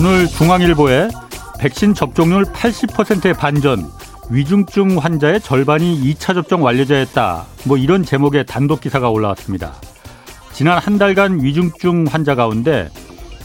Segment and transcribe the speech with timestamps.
[0.00, 1.10] 오늘 중앙일보에
[1.58, 3.86] 백신 접종률 80%의 반전,
[4.30, 7.44] 위중증 환자의 절반이 2차 접종 완료자였다.
[7.66, 9.74] 뭐 이런 제목의 단독 기사가 올라왔습니다.
[10.54, 12.88] 지난 한 달간 위중증 환자 가운데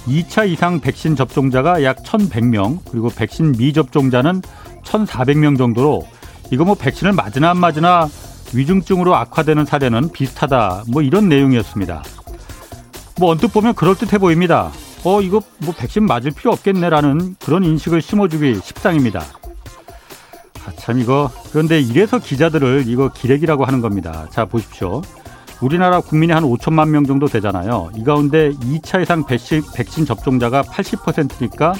[0.07, 4.41] 2차 이상 백신 접종자가 약 1,100명, 그리고 백신 미접종자는
[4.85, 6.07] 1,400명 정도로
[6.51, 8.07] 이거 뭐 백신을 맞으나 안 맞으나
[8.53, 10.85] 위중증으로 악화되는 사례는 비슷하다.
[10.87, 12.01] 뭐 이런 내용이었습니다.
[13.19, 14.71] 뭐 언뜻 보면 그럴듯해 보입니다.
[15.05, 19.19] 어, 이거 뭐 백신 맞을 필요 없겠네라는 그런 인식을 심어주기 십상입니다.
[19.19, 24.27] 아, 참 이거 그런데 이래서 기자들을 이거 기레기라고 하는 겁니다.
[24.31, 25.03] 자 보십시오.
[25.61, 27.91] 우리나라 국민이 한 5천만 명 정도 되잖아요.
[27.95, 31.73] 이 가운데 2차 이상 백신, 백신 접종자가 80%니까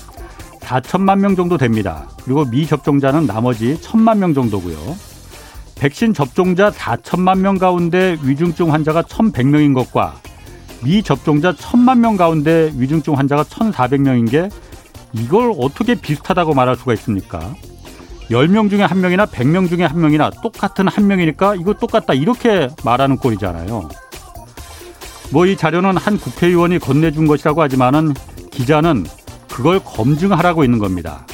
[0.62, 2.08] 4천만 명 정도 됩니다.
[2.24, 4.78] 그리고 미접종자는 나머지 1천만 명 정도고요.
[5.76, 10.16] 백신 접종자 4천만 명 가운데 위중증 환자가 1,100명인 것과
[10.86, 14.50] 미접종자 1천만 명 가운데 위중증 환자가 1,400명인 게
[15.14, 17.56] 이걸 어떻게 비슷하다고 말할 수가 있습니까?
[18.30, 23.18] 10명 중에 한 명이나 100명 중에 한 명이나 똑같은 한 명이니까 이거 똑같다 이렇게 말하는
[23.18, 23.90] 꼴이잖아요.
[25.32, 28.14] 뭐 이 자료는 한 국회의원이 건네준 것이라고 하지만은
[28.52, 29.06] 기자는
[29.50, 31.26] 그걸 검증하라고 있는 겁니다.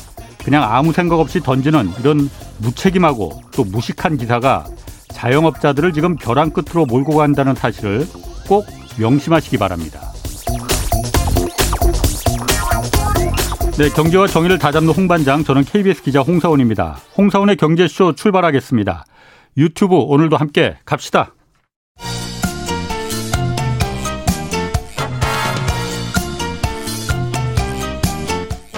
[0.43, 4.65] 그냥 아무 생각 없이 던지는 이런 무책임하고 또 무식한 기사가
[5.09, 8.07] 자영업자들을 지금 벼랑 끝으로 몰고 간다는 사실을
[8.47, 8.65] 꼭
[8.99, 10.11] 명심하시기 바랍니다.
[13.77, 16.99] 네, 경제와 정의를 다잡는 홍반장, 저는 KBS 기자 홍사원입니다.
[17.17, 19.05] 홍사원의 경제쇼 출발하겠습니다.
[19.57, 21.33] 유튜브 오늘도 함께 갑시다.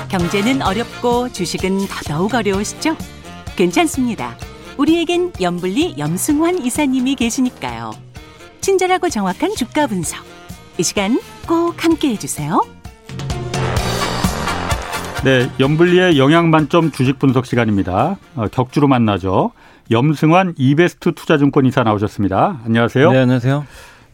[0.09, 2.95] 경제는 어렵고 주식은 더더욱 어려우시죠?
[3.55, 4.37] 괜찮습니다.
[4.77, 8.12] 우리에겐 염블리 염승환 이사님이 계시니까요.
[8.63, 10.23] 친절하고 정확한 주가 분석.
[10.77, 12.61] 이 시간 꼭 함께 해주세요.
[15.25, 18.17] 네, 염블리의 영양 만점 주식 분석 시간입니다.
[18.35, 19.51] 어, 격주로 만나죠.
[19.91, 22.61] 염승환 이베스트 투자증권 이사 나오셨습니다.
[22.63, 23.11] 안녕하세요.
[23.11, 23.65] 네, 안녕하세요.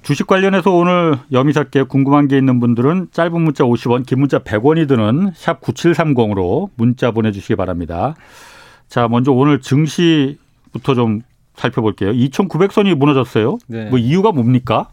[0.01, 5.31] 주식 관련해서 오늘 염이사께 궁금한 게 있는 분들은 짧은 문자 50원, 긴 문자 100원이 드는
[5.35, 8.15] 샵 9730으로 문자 보내주시기 바랍니다.
[8.87, 11.21] 자, 먼저 오늘 증시부터 좀
[11.59, 12.11] 살펴볼게요.
[12.11, 13.57] 2,900선이 무너졌어요.
[13.67, 13.85] 네.
[13.89, 14.89] 뭐 이유가 뭡니까?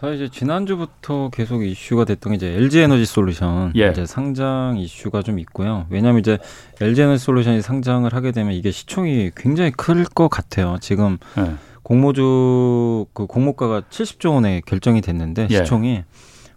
[0.00, 3.88] 사실 이제 지난주부터 계속 이슈가 됐던 게 이제 LG 에너지 솔루션 예.
[3.90, 5.86] 이제 상장 이슈가 좀 있고요.
[5.90, 6.38] 왜냐하면 이제
[6.80, 10.76] LG 에너지 솔루션이 상장을 하게 되면 이게 시총이 굉장히 클 것 같아요.
[10.80, 11.54] 지금 네.
[11.84, 15.58] 공모주 그 공모가가 70조 원에 결정이 됐는데 예.
[15.58, 16.02] 시총이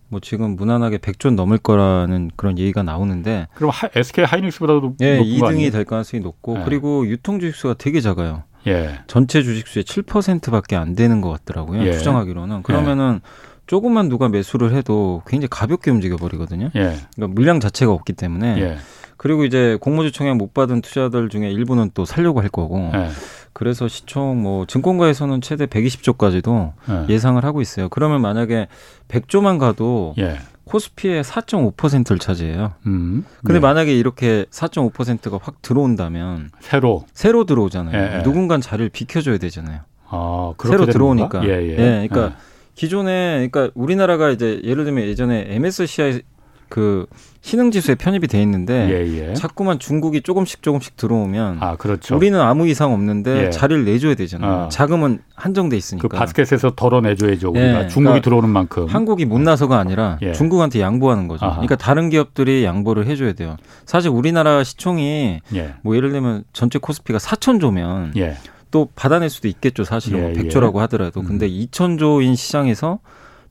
[0.10, 5.40] 뭐 지금 무난하게 100조 넘을 거라는 그런 얘기가 나오는데 그럼 하- SK 하이닉스보다도 예, 높은
[5.40, 5.72] 거 2등이 아니에요?
[5.72, 6.64] 될 가능성이 높고 예.
[6.66, 8.44] 그리고 유통 주식수가 되게 작아요.
[8.68, 9.00] 예.
[9.08, 11.86] 전체 주식 수의 7%밖에 안 되는 것 같더라고요.
[11.86, 11.94] 예.
[11.94, 12.64] 추정하기로는.
[12.64, 13.22] 그러면은
[13.68, 16.70] 조금만 누가 매수를 해도 굉장히 가볍게 움직여 버리거든요.
[16.76, 16.96] 예.
[17.16, 18.62] 그러니까 물량 자체가 없기 때문에.
[18.62, 18.78] 예.
[19.18, 22.92] 그리고 이제 공모주 청약 못 받은 투자들 중에 일부는 또 살려고 할 거고.
[22.94, 23.10] 예.
[23.54, 27.14] 그래서 시총 뭐 증권가에서는 최대 120조까지도 예.
[27.14, 27.90] 예상을 하고 있어요.
[27.90, 28.68] 그러면 만약에
[29.08, 30.38] 100조만 가도 예.
[30.66, 32.74] 코스피의 4.5%를 차지해요.
[32.88, 33.24] 음.
[33.42, 33.60] 근데 네.
[33.60, 37.96] 만약에 이렇게 4.5%가 확 들어온다면 새로 새로 들어오잖아요.
[37.96, 38.24] 예, 예.
[38.24, 39.82] 누군가 자리를 비켜줘야 되잖아요.
[40.10, 41.44] 아, 새로 들어오니까.
[41.46, 41.70] 예, 예.
[41.70, 42.38] 예, 그러니까
[42.74, 46.22] 기존에 그러니까 우리나라가 이제 예를 들면 예전에 MSCI
[46.70, 47.06] 그
[47.42, 49.34] 신흥 지수에 편입이 돼 있는데 예, 예.
[49.36, 52.16] 자꾸만 중국이 조금씩 조금씩 들어오면 아, 그렇죠.
[52.16, 53.50] 우리는 아무 이상 없는데 예.
[53.52, 54.66] 자리를 내줘야 되잖아요.
[54.66, 54.70] 어.
[54.70, 56.08] 자금은 한정돼 그 있으니까.
[56.08, 57.52] 바스켓에서 덜어내줘야죠.
[57.52, 58.88] 우리가 예, 중국이 그러니까 들어오는 만큼.
[58.88, 60.34] 한국이 못 나서가 아니라 예.
[60.34, 61.46] 중국한테 양보하는 거죠.
[61.46, 61.56] 아하.
[61.56, 63.58] 그러니까 다른 기업들이 양보를 해줘야 돼요.
[63.86, 65.74] 사실 우리나라 시총이 예.
[65.84, 68.38] 뭐 예를 들면 전체 코스피가 4천조면 예.
[68.72, 69.84] 또 받아낼 수도 있겠죠.
[69.84, 70.34] 사실은 예, 뭐 예.
[70.36, 71.22] 100조라고 하더라도.
[71.22, 71.26] 음.
[71.28, 73.00] 근데 2천조인 시장에서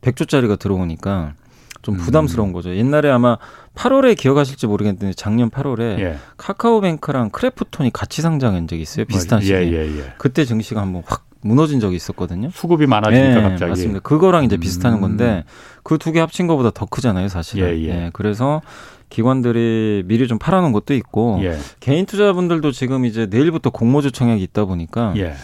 [0.03, 1.35] 100조짜리가 들어오니까
[1.84, 1.99] 좀 음.
[2.00, 2.75] 부담스러운 거죠.
[2.75, 3.37] 옛날에 아마
[3.77, 6.17] 8월에 기억하실지 모르겠는데 작년 8월에 예.
[6.38, 9.05] 카카오뱅크랑 크래프톤이 같이 상장한 적이 있어요.
[9.05, 9.73] 비슷한 예, 시기에.
[9.73, 10.12] 예, 예.
[10.19, 12.49] 그때 증시가 한번 확 무너진 적이 있었거든요.
[12.50, 13.69] 수급이 많아지니까 예, 갑자기.
[13.69, 14.00] 맞습니다.
[14.00, 15.00] 그거랑 이제 비슷한 음.
[15.03, 15.44] 건데
[15.82, 17.69] 그 두 개 합친 것보다 더 크잖아요, 사실은.
[17.79, 18.11] 예, 예.
[18.14, 18.62] 그래서
[19.11, 21.59] 기관들이 미리 좀 팔아놓은 것도 있고 예.
[21.81, 25.35] 개인 투자분들도 지금 이제 내일부터 공모주 청약이 있다 보니까 예.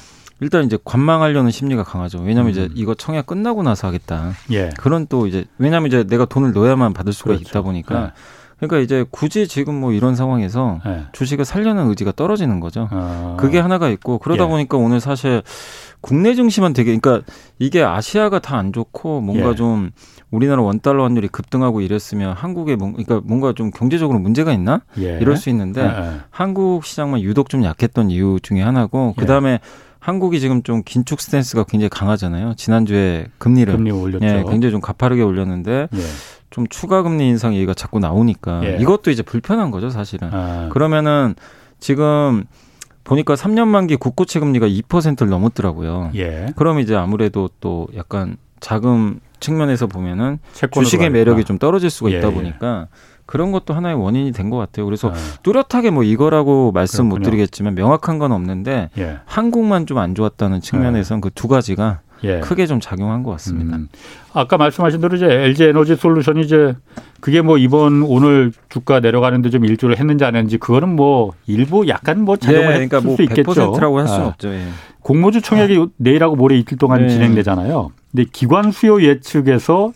[0.41, 2.19] 일단 이제 관망하려는 심리가 강하죠.
[2.19, 2.71] 왜냐하면 이제 음.
[2.75, 4.33] 이거 청약 끝나고 나서 하겠다.
[4.51, 4.71] 예.
[4.79, 7.43] 그런 또 이제 왜냐하면 이제 내가 돈을 넣어야만 받을 수가 그렇죠.
[7.49, 8.13] 있다 보니까
[8.57, 11.05] 그러니까 이제 굳이 지금 뭐 이런 상황에서 예.
[11.13, 12.89] 주식을 살려는 의지가 떨어지는 거죠.
[12.91, 13.37] 아.
[13.39, 14.49] 그게 하나가 있고 그러다 예.
[14.49, 15.43] 보니까 오늘 사실
[16.03, 17.27] 국내 증시만 되게 그러니까
[17.59, 19.55] 이게 아시아가 다 안 좋고 뭔가 예.
[19.55, 19.91] 좀
[20.31, 25.19] 우리나라 원 달러 환율이 급등하고 이랬으면 한국에 뭔 그러니까 뭔가 좀 경제적으로 문제가 있나 예.
[25.21, 26.21] 이럴 수 있는데 예, 예.
[26.31, 29.21] 한국 시장만 유독 좀 약했던 이유 중에 하나고 예.
[29.21, 29.61] 그다음에
[30.11, 32.55] 한국이 지금 좀 긴축 스탠스가 굉장히 강하잖아요.
[32.57, 34.27] 지난주에 금리를 금리 올렸죠.
[34.27, 35.99] 예, 굉장히 좀 가파르게 올렸는데 예.
[36.51, 38.79] 좀 추가 금리 인상 얘기가 자꾸 나오니까 예.
[38.81, 40.29] 이것도 이제 불편한 거죠, 사실은.
[40.33, 41.37] 아, 그러면은
[41.79, 42.45] 지금
[43.05, 46.11] 보니까 3년 만기 국고채 금리가 2%를 넘었더라고요.
[46.17, 46.49] 예.
[46.56, 51.19] 그럼 이제 아무래도 또 약간 자금 측면에서 보면은 주식의 가니까.
[51.19, 52.35] 매력이 좀 떨어질 수가 예, 있다 예.
[52.35, 52.89] 보니까
[53.31, 54.85] 그런 것도 하나의 원인이 된 것 같아요.
[54.87, 57.31] 그래서 아, 뚜렷하게 뭐 이거라고 말씀 못 그렇군요.
[57.31, 59.19] 드리겠지만 명확한 건 없는데 예.
[59.25, 62.41] 한국만 좀 안 좋았다는 측면에서는 그두 가지가 예.
[62.41, 63.77] 크게 좀 작용한 것 같습니다.
[63.77, 63.88] 음.
[64.32, 66.75] 아까 말씀하신 대로 이제 LG 에너지 솔루션이 이제
[67.21, 72.23] 그게 뭐 이번 오늘 주가 내려가는데 좀 일조를 했는지 안 했는지 그거는 뭐 일부 약간
[72.25, 73.73] 뭐 예, 작용을 그러니까 했을 뭐 수 있겠죠.
[73.73, 74.27] 100%라고 할 수는 아.
[74.29, 74.49] 없죠.
[74.53, 74.61] 예.
[75.03, 77.09] 공모주 총액이 내일하고 모레 이틀 동안 네.
[77.09, 77.91] 진행되잖아요.
[78.11, 79.93] 근데 기관 수요 예측에서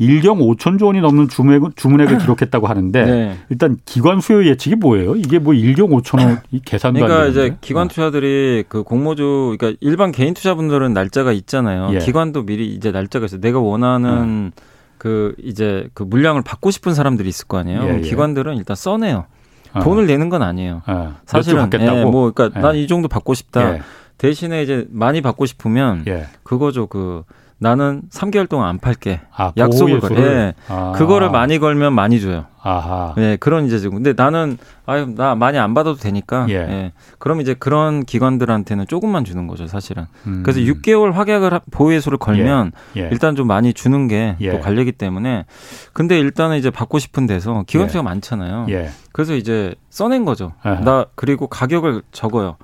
[0.00, 3.38] 1경 5천조 원이 넘는 주문액, 주문액을 기록했다고 하는데 네.
[3.48, 5.16] 일단 기관 수요 예측이 뭐예요?
[5.16, 7.26] 이게 뭐 1경 5천 원이 계산도 그러니까.
[7.26, 11.90] 이제 기관 투자들이 그 공모주 그러니까 일반 개인 투자분들은 날짜가 있잖아요.
[11.94, 11.98] 예.
[11.98, 13.40] 기관도 미리 이제 날짜가 있어요.
[13.40, 14.52] 내가 원하는
[14.98, 17.82] 그 이제 그 물량을 받고 싶은 사람들이 있을 거 아니에요.
[17.84, 18.00] 예, 예.
[18.00, 19.26] 기관들은 일단 써내요.
[19.72, 20.82] 아, 돈을 내는 건 아니에요.
[20.86, 21.68] 아, 사실은.
[21.80, 22.62] 예, 뭐 그러니까 예.
[22.62, 23.74] 난이 정도 받고 싶다.
[23.74, 23.82] 예.
[24.18, 26.26] 대신에 이제 많이 받고 싶으면 예.
[26.42, 26.86] 그거죠.
[26.86, 27.24] 그
[27.58, 29.20] 나는 3개월 동안 안 팔게.
[29.34, 30.18] 아, 약속을 보호 걸.
[30.18, 30.32] 예수를.
[30.38, 30.54] 예.
[30.68, 30.92] 아.
[30.96, 32.46] 그거를 많이 걸면 많이 줘요.
[32.62, 33.14] 아하.
[33.18, 34.02] 예, 그런 이제 지금.
[34.02, 36.46] 근데 나는 아유 나 많이 안 받아도 되니까.
[36.48, 36.54] 예.
[36.54, 36.92] 예.
[37.18, 40.06] 그럼 이제 그런 기관들한테는 조금만 주는 거죠, 사실은.
[40.26, 40.42] 음.
[40.44, 43.08] 그래서 6개월 확약을 하- 보호예수를 걸면 예.
[43.12, 44.58] 일단 좀 많이 주는 게또 예.
[44.58, 45.44] 관리기 때문에.
[45.92, 47.88] 근데 일단은 이제 받고 싶은 데서 기관 예.
[47.90, 48.66] 수가 많잖아요.
[48.70, 48.90] 예.
[49.12, 50.52] 그래서 이제 써낸 거죠.
[50.62, 50.80] 아하.
[50.80, 52.56] 나 그리고 가격을 적어요.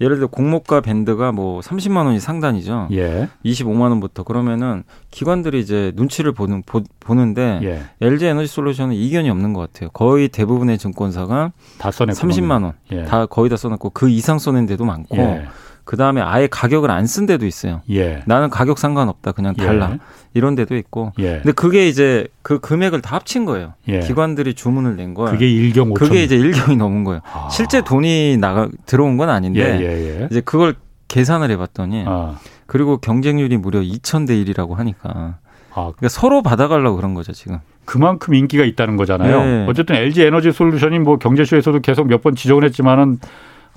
[0.00, 2.88] 예를 들어 공모가 밴드가 뭐 30만 원이 상단이죠.
[2.92, 3.28] 예.
[3.44, 7.82] 25만 원부터 그러면은 기관들이 이제 눈치를 보는 보, 보는데 예.
[8.00, 9.90] LG 에너지 솔루션은 이견이 없는 것 같아요.
[9.90, 12.18] 거의 대부분의 증권사가 다 써냈고.
[12.20, 13.04] 30만 원 예.
[13.04, 15.46] 다 거의 다 써놨고 그 이상 써낸 데도 많고 예.
[15.88, 17.80] 그 다음에 아예 가격을 안 쓴 데도 있어요.
[17.90, 18.22] 예.
[18.26, 19.96] 나는 가격 상관없다 그냥 달라
[20.34, 21.12] 이런 데도 있고.
[21.18, 21.36] 예.
[21.36, 23.72] 근데 그게 이제 그 금액을 다 합친 거예요.
[23.88, 24.00] 예.
[24.00, 25.30] 기관들이 주문을 낸 걸.
[25.30, 25.94] 그게 1경 5천.
[25.94, 27.22] 그게 이제 일경이 넘은 거예요.
[27.32, 27.48] 아.
[27.50, 30.28] 실제 돈이 나가 들어온 건 예, 아닌데 예, 예.
[30.30, 30.74] 이제 그걸
[31.08, 32.34] 계산을 해봤더니 아.
[32.66, 35.38] 그리고 경쟁률이 무려 2천 대 1이라고 하니까
[35.72, 37.60] 아, 그러니까 서로 받아가려고 그런 거죠 지금.
[37.86, 39.40] 그만큼 인기가 있다는 거잖아요.
[39.42, 39.66] 네.
[39.70, 43.18] 어쨌든 LG 에너지 솔루션이 뭐 경제쇼에서도 계속 몇 번 지적을 했지만은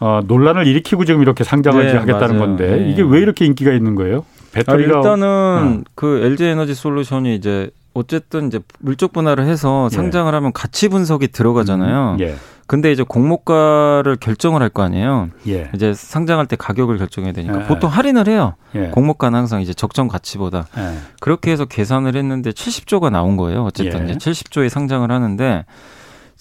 [0.01, 2.39] 어, 논란을 일으키고 지금 이렇게 상장을 네, 하겠다는 맞아요.
[2.39, 2.89] 건데 네.
[2.89, 4.19] 이게 왜 이렇게 인기가 있는 거예요?
[4.19, 9.95] 아, 배터리가 일단은 그 LG 에너지 솔루션이 이제 어쨌든 이제 물적 분할을 해서 예.
[9.95, 12.15] 상장을 하면 가치 분석이 들어가잖아요.
[12.15, 12.35] 음, 예.
[12.67, 15.29] 근데 이제 공모가를 결정을 할 거 아니에요.
[15.49, 15.69] 예.
[15.75, 18.55] 이제 상장할 때 가격을 결정해야 되니까 예, 보통 할인을 해요.
[18.75, 18.87] 예.
[18.87, 20.97] 공모가는 항상 이제 적정 가치보다 예.
[21.19, 23.65] 그렇게 해서 계산을 했는데 70조가 나온 거예요.
[23.65, 24.13] 어쨌든 예.
[24.13, 25.65] 이제 70조에 상장을 하는데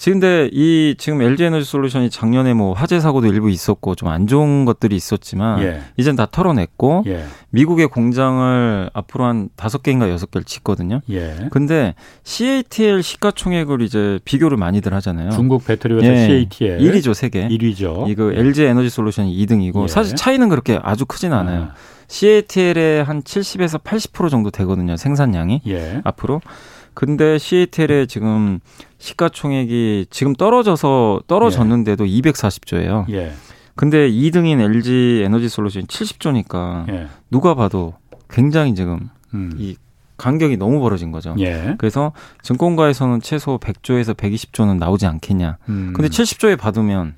[0.00, 4.26] 지금 근데 이 지금 LG 에너지 솔루션이 작년에 뭐 화재 사고도 일부 있었고 좀 안
[4.26, 5.82] 좋은 것들이 있었지만 예.
[5.98, 7.26] 이젠 다 털어냈고 예.
[7.50, 11.02] 미국의 공장을 앞으로 한 다섯 개인가 여섯 개를 짓거든요.
[11.10, 11.48] 예.
[11.50, 11.94] 근데
[12.24, 15.32] CATL 시가총액을 이제 비교를 많이들 하잖아요.
[15.32, 16.26] 중국 배터리 회사 예.
[16.26, 17.46] CATL 1위죠, 세계.
[17.46, 18.08] 1위죠.
[18.08, 19.88] 이거 LG 에너지 솔루션이 2등이고 예.
[19.88, 21.64] 사실 차이는 그렇게 아주 크진 않아요.
[21.64, 21.74] 아,
[22.08, 26.00] CATL의 한 70에서 80% 정도 되거든요, 생산량이 예.
[26.04, 26.40] 앞으로.
[26.94, 28.60] 근데 CATL의 지금
[29.00, 33.10] 시가총액이 지금 떨어져서 떨어졌는데도 240조예요.
[33.12, 33.32] 예.
[33.74, 37.08] 근데 2등인 LG 에너지 솔루션이 70조니까 예.
[37.30, 37.94] 누가 봐도
[38.28, 39.52] 굉장히 지금 음.
[39.56, 39.76] 이
[40.18, 41.34] 간격이 너무 벌어진 거죠.
[41.38, 41.74] 예.
[41.78, 45.56] 그래서 증권가에서는 최소 100조에서 120조는 나오지 않겠냐.
[45.70, 45.92] 음.
[45.96, 47.14] 근데 70조에 받으면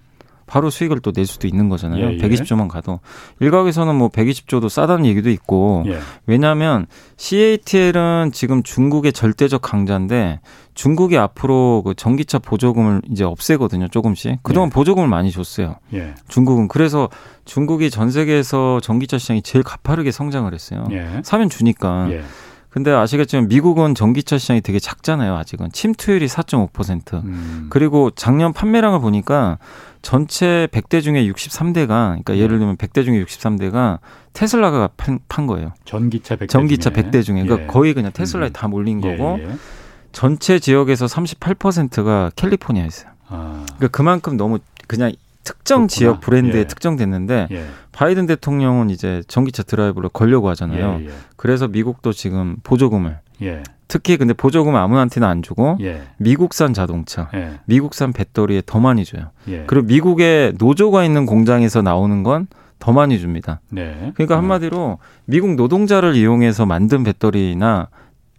[0.52, 2.04] 바로 수익을 또 낼 수도 있는 거잖아요.
[2.04, 2.16] 예, 예.
[2.18, 3.00] 120조만 가도.
[3.40, 5.82] 일각에서는 뭐 120조도 싸다는 얘기도 있고.
[5.87, 5.99] 예.
[6.26, 10.40] 왜냐하면 CATL은 지금 중국의 절대적 강자인데
[10.75, 13.88] 중국이 앞으로 그 전기차 보조금을 이제 없애거든요.
[13.88, 14.42] 조금씩.
[14.42, 14.75] 그동안 네.
[14.75, 15.76] 보조금을 많이 줬어요.
[15.94, 16.14] 예.
[16.28, 16.68] 중국은.
[16.68, 17.09] 그래서
[17.47, 20.85] 중국이 전 세계에서 전기차 시장이 제일 가파르게 성장을 했어요.
[20.90, 21.23] 예.
[21.25, 22.09] 사면 주니까.
[22.73, 22.75] 예.
[22.75, 25.37] 근데 아시겠지만 미국은 전기차 시장이 되게 작잖아요.
[25.37, 27.23] 아직은 침투율이 4.5%.
[27.25, 27.67] 음.
[27.71, 29.59] 그리고 작년 판매량을 보니까
[30.00, 33.99] 전체 100대 중에 63대가 그러니까 예를 들면 100대 중에 63대가
[34.33, 35.73] 테슬라가 판, 판 거예요.
[35.85, 37.02] 전기차 100대 전기차 중에.
[37.02, 37.67] 100대 중에 그러니까 예.
[37.67, 38.52] 거의 그냥 테슬라에 음.
[38.52, 39.49] 다 몰린 예, 거고 예.
[40.11, 43.11] 전체 지역에서 38%가 캘리포니아였어요.
[43.29, 43.64] 아.
[43.76, 45.12] 그러니까 그만큼 너무 그냥
[45.45, 45.89] 특정 그렇구나.
[45.89, 46.65] 지역 브랜드에 예.
[46.67, 47.65] 특정됐는데 예.
[47.93, 50.99] 바이든 대통령은 이제 전기차 드라이브를 걸려고 하잖아요.
[51.01, 51.07] 예.
[51.07, 51.11] 예.
[51.37, 53.63] 그래서 미국도 지금 보조금을 예.
[53.89, 56.03] 특히 근데 보조금을 아무한테나 안 주고 예.
[56.17, 57.61] 미국산 자동차, 예.
[57.67, 59.31] 미국산 배터리에 더 많이 줘요.
[59.49, 59.65] 예.
[59.67, 62.47] 그리고 미국에 노조가 있는 공장에서 나오는 건
[62.83, 63.61] 더 많이 줍니다.
[63.71, 64.11] 네.
[64.17, 64.39] 그러니까 어.
[64.39, 67.87] 한마디로 미국 노동자를 이용해서 만든 배터리나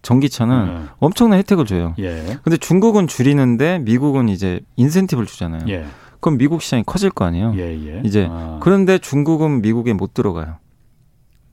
[0.02, 0.88] 전기차는 어.
[1.00, 1.96] 엄청난 혜택을 줘요.
[2.00, 2.38] 예.
[2.44, 5.62] 근데 중국은 줄이는데 미국은 이제 인센티브를 주잖아요.
[5.70, 5.86] 예.
[6.24, 7.53] 그럼 미국 시장이 커질 거 아니에요.
[7.58, 7.62] 예.
[7.88, 8.01] 예.
[8.03, 8.58] 이제 아.
[8.62, 10.56] 그런데 중국은 미국에 못 들어가요.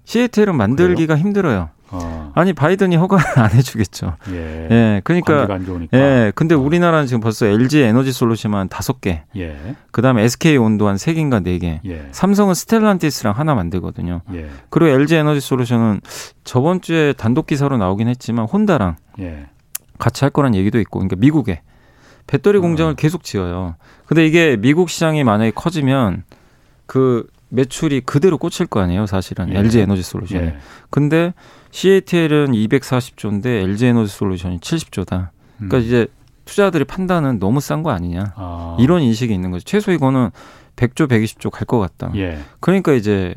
[0.04, 1.24] CATL은 만들기가 그래요?
[1.24, 1.68] 힘들어요.
[1.92, 2.32] 어.
[2.36, 4.16] 아니 바이든이 허가를 안 해주겠죠.
[4.30, 4.68] 예.
[4.70, 5.48] 예 그러니까.
[5.92, 6.32] 예.
[6.36, 6.58] 근데 어.
[6.58, 9.22] 우리나라는 지금 벌써 LG 에너지 솔루션만 다섯 개.
[9.36, 9.56] 예.
[9.90, 11.80] 그다음에 SK 온도 한 세 개인가 네 개.
[11.84, 12.08] 예.
[12.12, 14.20] 삼성은 스텔란티스랑 하나 만들거든요.
[14.34, 14.48] 예.
[14.70, 16.00] 그리고 LG 에너지 솔루션은
[16.44, 19.46] 저번 주에 단독 기사로 나오긴 했지만 혼다랑 예.
[19.98, 21.60] 같이 할 거란 얘기도 있고, 그러니까 미국에
[22.30, 22.60] 배터리 어.
[22.60, 22.94] 공장을 어.
[22.94, 23.74] 계속 지어요.
[24.06, 26.22] 근데 이게 미국 시장이 만약에 커지면
[26.86, 29.52] 그 매출이 그대로 꽂힐 거 아니에요, 사실은.
[29.52, 29.58] 예.
[29.58, 30.44] LG 에너지 솔루션이.
[30.44, 30.56] 예.
[30.90, 31.34] 근데
[31.72, 35.30] CATL은 240조인데 LG 에너지 솔루션이 70조다.
[35.56, 35.82] 그러니까 음.
[35.82, 36.06] 이제
[36.44, 38.32] 투자들이 판단은 너무 싼 거 아니냐.
[38.36, 38.76] 아.
[38.78, 39.64] 이런 인식이 있는 거죠.
[39.64, 40.30] 최소 이거는
[40.76, 42.12] 100조, 120조 갈 것 같다.
[42.16, 42.38] 예.
[42.60, 43.34] 그러니까 이제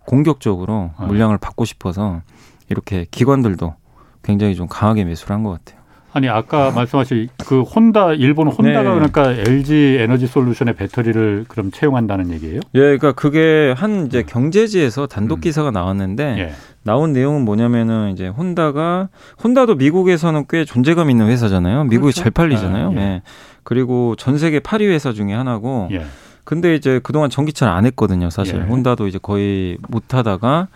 [0.00, 1.06] 공격적으로 아.
[1.06, 2.20] 물량을 받고 싶어서
[2.68, 3.74] 이렇게 기관들도
[4.22, 5.77] 굉장히 좀 강하게 매수를 한 것 같아요.
[6.18, 8.94] 아니 아까 말씀하신 그 혼다 일본 혼다가 네.
[8.94, 12.60] 그러니까 LG 에너지 솔루션의 배터리를 그럼 채용한다는 얘기예요?
[12.74, 15.40] 예, 그러니까 그게 한 이제 경제지에서 단독 음.
[15.42, 16.52] 기사가 나왔는데 예.
[16.82, 19.08] 나온 내용은 뭐냐면은 이제 혼다가
[19.44, 21.84] 혼다도 미국에서는 꽤 존재감 있는 회사잖아요.
[21.84, 22.22] 미국이 그렇죠?
[22.22, 22.88] 잘 팔리잖아요.
[22.88, 23.00] 아, 예.
[23.00, 23.22] 예.
[23.62, 25.88] 그리고 전 세계 8위 회사 중에 하나고.
[25.92, 26.04] 예.
[26.42, 28.30] 근데 이제 그동안 전기차를 안 했거든요.
[28.30, 28.60] 사실 예.
[28.60, 30.68] 혼다도 이제 거의 못 하다가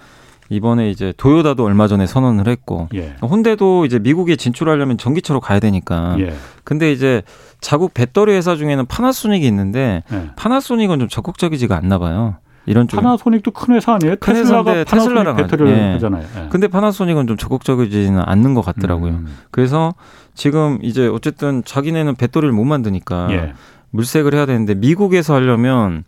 [0.49, 3.15] 이번에 이제 도요다도 얼마 전에 선언을 했고 예.
[3.23, 6.17] 혼대도 이제 미국에 진출하려면 전기차로 가야 되니까.
[6.19, 6.35] 예.
[6.65, 7.23] 근데 이제
[7.61, 10.31] 자국 배터리 회사 중에는 파나소닉이 있는데 예.
[10.37, 12.37] 파나소닉은 좀 적극적이지가 않나 봐요.
[12.67, 14.17] 이런 쪽 파나소닉도 큰 회사 아니에요?
[14.21, 15.93] 큰 테슬라가 테슬라랑 배터리를 예.
[15.93, 16.25] 하잖아요.
[16.37, 16.49] 예.
[16.51, 19.13] 근데 파나소닉은 좀 적극적이지는 않는 것 같더라고요.
[19.13, 19.37] 음.
[19.51, 19.95] 그래서
[20.35, 23.53] 지금 이제 어쨌든 자기네는 배터리를 못 만드니까 예.
[23.91, 26.05] 물색을 해야 되는데 미국에서 하려면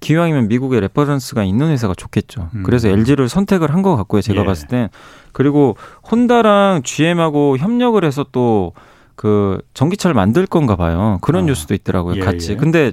[0.00, 2.48] 기왕이면 미국에 reference가 있는 회사가 좋겠죠.
[2.54, 2.62] 음.
[2.62, 4.20] 그래서 LG를 선택을 한 것 같고요.
[4.22, 4.44] 제가 예.
[4.44, 4.88] 봤을 땐
[5.32, 5.76] 그리고
[6.10, 8.72] 혼다랑 GM하고 협력을 해서 또
[9.20, 11.18] 그 전기차를 만들 건가 봐요.
[11.20, 11.46] 그런 어.
[11.48, 12.16] 뉴스도 있더라고요.
[12.16, 12.52] 예, 같이.
[12.52, 12.56] 예.
[12.56, 12.92] 근데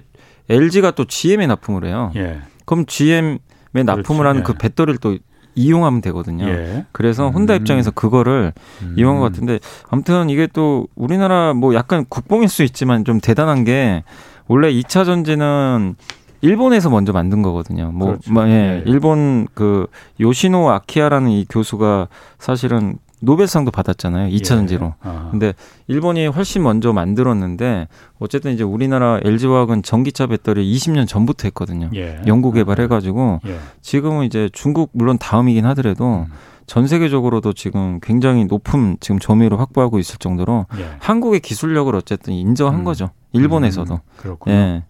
[0.50, 2.12] LG가 또 GM에 납품을 해요.
[2.18, 2.42] 예.
[2.66, 3.38] 그럼 GM에
[3.72, 4.28] 납품을 그렇지.
[4.28, 4.58] 하는 그 예.
[4.58, 5.18] 배터리를 또
[5.56, 6.46] 이용하면 되거든요.
[6.50, 6.86] 예.
[6.92, 7.60] 그래서 혼다 음.
[7.62, 8.96] 입장에서 그거를 음.
[8.98, 9.60] 이용한 것 같은데
[9.90, 14.04] 아무튼 이게 또 우리나라 뭐 약간 국뽕일 수 있지만 좀 대단한 게
[14.48, 15.96] 원래 2차 전지는
[16.41, 17.91] 일본에서 먼저 만든 거거든요.
[17.91, 18.34] 뭐, 그렇죠.
[18.34, 18.84] 뭐 예, 네.
[18.86, 19.88] 일본 그
[20.20, 22.08] 요시노 아키아라는 이 교수가
[22.39, 24.29] 사실은 노벨상도 받았잖아요.
[24.29, 24.94] 2차 전지로.
[25.06, 25.10] 예.
[25.32, 25.53] 근데
[25.88, 27.88] 일본이 훨씬 먼저 만들었는데
[28.20, 31.89] 어쨌든 이제 우리나라 LG화학은 전기차 배터리 20년 전부터 했거든요.
[31.96, 32.22] 예.
[32.27, 33.58] 연구 개발해 가지고 예.
[33.82, 36.34] 지금은 이제 중국 물론 다음이긴 하더라도 음.
[36.67, 40.86] 전 세계적으로도 지금 굉장히 높은 지금 점유율을 확보하고 있을 정도로 예.
[41.00, 42.84] 한국의 기술력을 어쨌든 인정한 음.
[42.84, 43.10] 거죠.
[43.32, 43.94] 일본에서도.
[43.96, 44.00] 음.
[44.17, 44.56] 그렇군요.
[44.56, 44.84] 예.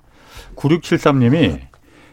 [0.58, 1.60] 9673님이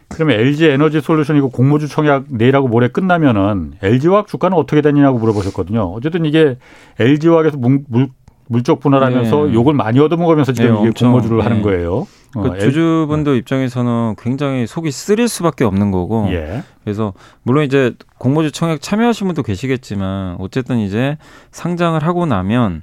[0.07, 5.81] 그러면 LG 에너지 솔루션이고 공모주 청약 내일하고 모레 끝나면은 LG화학 주가는 어떻게 되느냐고 물어보셨거든요.
[5.93, 6.57] 어쨌든 이게
[6.99, 8.09] LG화학에서 물, 물,
[8.47, 9.53] 물적 분할하면서 네.
[9.53, 11.43] 욕을 많이 얻어먹으면서 지금 네, 이게 공모주를 네.
[11.43, 12.07] 하는 거예요.
[12.33, 13.37] 그 어, 주주분들 네.
[13.39, 16.27] 입장에서는 굉장히 속이 쓰릴 수밖에 없는 거고.
[16.31, 16.63] 예.
[16.83, 21.17] 그래서 물론 이제 공모주 청약 참여하신 분도 계시겠지만 어쨌든 이제
[21.51, 22.81] 상장을 하고 나면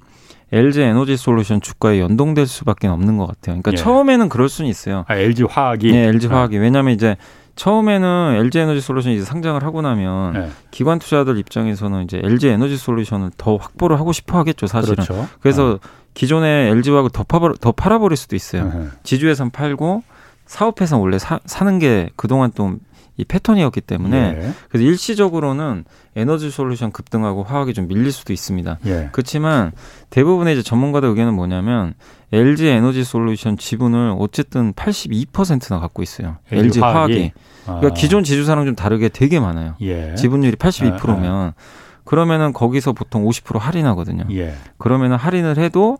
[0.52, 3.60] LG 에너지 솔루션 주가에 연동될 수밖에 없는 것 같아요.
[3.60, 3.76] 그러니까 예.
[3.76, 5.04] 처음에는 그럴 수는 있어요.
[5.08, 5.92] 아, LG 화학이.
[5.92, 6.58] 네, LG 화학이.
[6.58, 7.16] 왜냐하면 이제
[7.56, 10.48] 처음에는 LG 에너지 솔루션이 이제 상장을 하고 나면 네.
[10.70, 15.04] 기관 투자들 입장에서는 이제 LG 에너지 솔루션을 더 확보를 하고 싶어 하겠죠, 사실은.
[15.04, 15.28] 그렇죠.
[15.40, 15.88] 그래서 네.
[16.14, 18.70] 기존의 LG 화학을 더, 파, 더 팔아버릴 수도 있어요.
[18.74, 18.86] 네.
[19.02, 20.02] 지주회선 팔고
[20.46, 22.78] 사업회선 원래 사, 사는 게 그동안 좀
[23.16, 24.52] 이 패턴이었기 때문에 예.
[24.68, 25.84] 그래서 일시적으로는
[26.16, 28.78] 에너지 솔루션 급등하고 화학이 좀 밀릴 수도 있습니다.
[28.86, 29.10] 예.
[29.12, 29.72] 그렇지만
[30.10, 31.94] 대부분의 이제 전문가들 의견은 뭐냐면
[32.32, 36.38] LG 에너지 솔루션 지분을 어쨌든 82%나 갖고 있어요.
[36.50, 36.94] LG, 화학이.
[36.96, 37.32] 화학이.
[37.66, 37.76] 아.
[37.80, 39.74] 그러니까 기존 지주사랑 좀 다르게 되게 많아요.
[39.82, 40.14] 예.
[40.14, 41.54] 지분율이 82%면 아, 아.
[42.04, 44.24] 그러면은 거기서 보통 50% 할인하거든요.
[44.32, 44.54] 예.
[44.78, 45.98] 그러면은 할인을 해도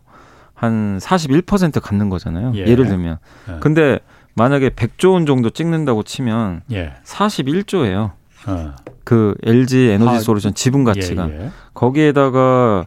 [0.53, 2.53] 한 41% 갖는 거잖아요.
[2.55, 2.75] 예.
[2.75, 3.17] 를 들면.
[3.49, 3.59] 예.
[3.59, 3.99] 근데
[4.35, 6.93] 만약에 100조 원 정도 찍는다고 치면 예.
[7.05, 8.11] 41조예요.
[8.47, 8.75] 어.
[9.03, 11.51] 그 LG 에너지 솔루션 지분 가치가 예, 예.
[11.73, 12.85] 거기에다가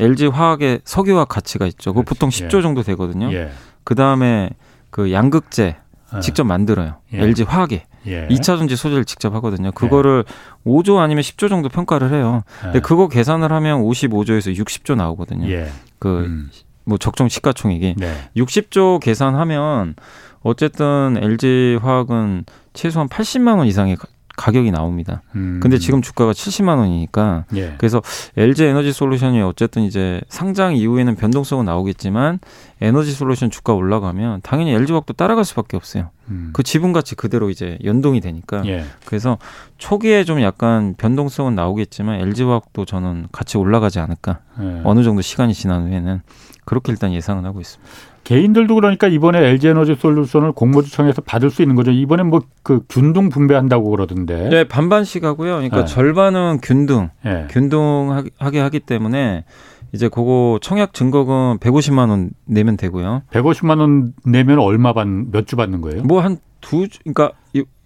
[0.00, 1.92] LG 화학의 석유화학 가치가 있죠.
[1.92, 2.62] 그 보통 10조 예.
[2.62, 3.32] 정도 되거든요.
[3.32, 3.50] 예.
[3.84, 4.50] 그 다음에
[4.90, 5.76] 그 양극재
[6.12, 6.20] 어.
[6.20, 6.96] 직접 만들어요.
[7.12, 7.84] LG 화학에.
[8.06, 8.28] 예.
[8.28, 9.72] 2차 전지 소재를 직접 하거든요.
[9.72, 10.70] 그거를 예.
[10.70, 12.42] 5조 아니면 10조 정도 평가를 해요.
[12.60, 15.48] 근데 그거 계산을 하면 55조에서 60조 나오거든요.
[15.50, 15.68] 예.
[15.98, 16.50] 그, 음.
[16.84, 17.96] 뭐 적정 시가총액이.
[17.98, 18.14] 네.
[18.36, 19.96] 60조 계산하면
[20.42, 23.96] 어쨌든 LG 화학은 최소한 80만 원 이상의
[24.36, 25.22] 가격이 나옵니다.
[25.34, 25.60] 음.
[25.62, 27.74] 근데 지금 주가가 70만 원이니까 예.
[27.78, 28.02] 그래서
[28.36, 32.38] LG 에너지 솔루션이 어쨌든 이제 상장 이후에는 변동성은 나오겠지만
[32.80, 36.10] 에너지 솔루션 주가 올라가면 당연히 LG 화학도 따라갈 수밖에 없어요.
[36.28, 36.50] 음.
[36.52, 38.84] 그 지분 가치 그대로 이제 연동이 되니까 예.
[39.04, 39.38] 그래서
[39.78, 44.80] 초기에 좀 약간 변동성은 나오겠지만 LG화학도 저는 같이 올라가지 않을까 예.
[44.84, 46.20] 어느 정도 시간이 지난 후에는
[46.64, 47.90] 그렇게 일단 예상은 하고 있습니다.
[48.24, 51.92] 개인들도 그러니까 이번에 LG에너지 솔루션을 공모주청에서 받을 수 있는 거죠.
[51.92, 54.48] 이번에 뭐 그 균등 분배한다고 그러던데.
[54.48, 55.52] 네, 반반씩 하고요.
[55.52, 55.84] 그러니까 네.
[55.84, 57.46] 절반은 균등, 네.
[57.48, 59.44] 균등하게 하기 때문에
[59.92, 63.22] 이제 그거 청약 증거금 150만 원 내면 되고요.
[63.30, 66.02] 150만 원 내면 얼마 받 몇 주 받는 거예요?
[66.02, 67.32] 뭐 한 두 그러니까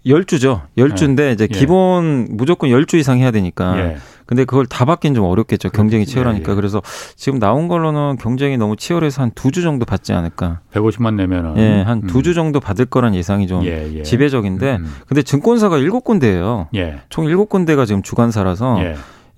[0.05, 0.63] 열주죠.
[0.77, 1.31] 열주인데 네.
[1.33, 1.47] 이제 예.
[1.59, 3.77] 기본 무조건 열 주 이상 해야 되니까.
[3.77, 3.97] 예.
[4.25, 5.69] 근데 그걸 다 받긴 좀 어렵겠죠.
[5.69, 6.49] 경쟁이 치열하니까.
[6.49, 6.55] 예, 예.
[6.55, 6.81] 그래서
[7.15, 10.61] 지금 나온 걸로는 경쟁이 너무 치열해서 한 두 주 정도 받지 않을까.
[10.73, 11.57] 150만 내면은.
[11.57, 12.33] 예, 한 두주 음.
[12.33, 14.03] 정도 받을 거란 예상이 좀 예, 예.
[14.03, 14.77] 지배적인데.
[14.77, 14.93] 음, 음.
[15.07, 16.69] 근데 증권사가 일곱 군데예요.
[17.09, 18.79] 총 일곱 군데가 지금 주관사라서.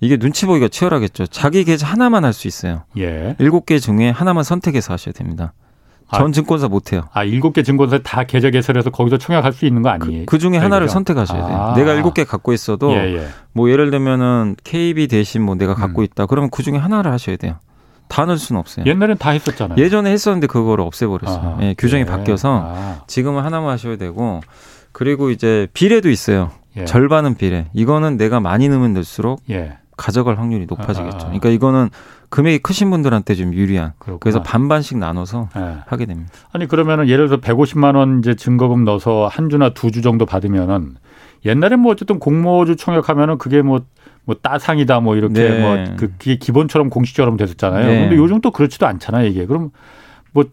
[0.04, 1.26] 이게 눈치 보기가 치열하겠죠.
[1.28, 2.82] 자기 계좌 하나만 할 수 있어요.
[3.38, 5.52] 일곱 개 중에 하나만 선택해서 하셔야 됩니다.
[6.08, 7.08] 아, 전 증권사 못해요.
[7.14, 10.20] 아 일곱 개 증권사 다 계좌 개설해서 거기서 청약할 수 있는 거 아니에요?
[10.26, 11.56] 그, 그 중에 하나를 선택하셔야 돼요.
[11.56, 11.74] 아.
[11.74, 13.26] 내가 일곱 개 갖고 있어도 예, 예.
[13.52, 16.04] 뭐 예를 들면은 KB 대신 뭐 내가 갖고 음.
[16.04, 16.26] 있다.
[16.26, 17.54] 그러면 그 중에 하나를 하셔야 돼요.
[18.08, 18.84] 다 넣을 수는 없어요.
[18.86, 19.82] 옛날엔 다 했었잖아요.
[19.82, 21.58] 예전에 했었는데 그거를 없애버렸어요.
[21.62, 22.04] 예, 규정이 예.
[22.04, 23.00] 바뀌어서 아.
[23.06, 24.42] 지금은 하나만 하셔야 되고
[24.92, 26.50] 그리고 이제 비례도 있어요.
[26.76, 26.84] 예.
[26.84, 27.66] 절반은 비례.
[27.72, 29.78] 이거는 내가 많이 넣으면 넣을수록 예.
[29.96, 31.16] 가져갈 확률이 높아지겠죠.
[31.16, 31.26] 아, 아, 아.
[31.26, 31.90] 그러니까 이거는
[32.30, 33.92] 금액이 크신 분들한테 좀 유리한.
[33.98, 34.18] 그렇구나.
[34.20, 35.76] 그래서 반반씩 나눠서 네.
[35.86, 36.30] 하게 됩니다.
[36.52, 40.96] 아니 그러면은 예를 들어 150만 원 이제 증거금 넣어서 한 주나 두 주 정도 받으면은
[41.44, 43.82] 옛날에 뭐 어쨌든 공모주 청약하면은 그게 뭐뭐
[44.42, 45.60] 따상이다 뭐 이렇게 네.
[45.60, 47.86] 뭐 그게 기본처럼 공식처럼 됐었잖아요.
[47.86, 48.00] 네.
[48.00, 49.44] 근데 요즘 또 그렇지도 않잖아요, 이게.
[49.46, 49.70] 그럼
[50.32, 50.44] 뭐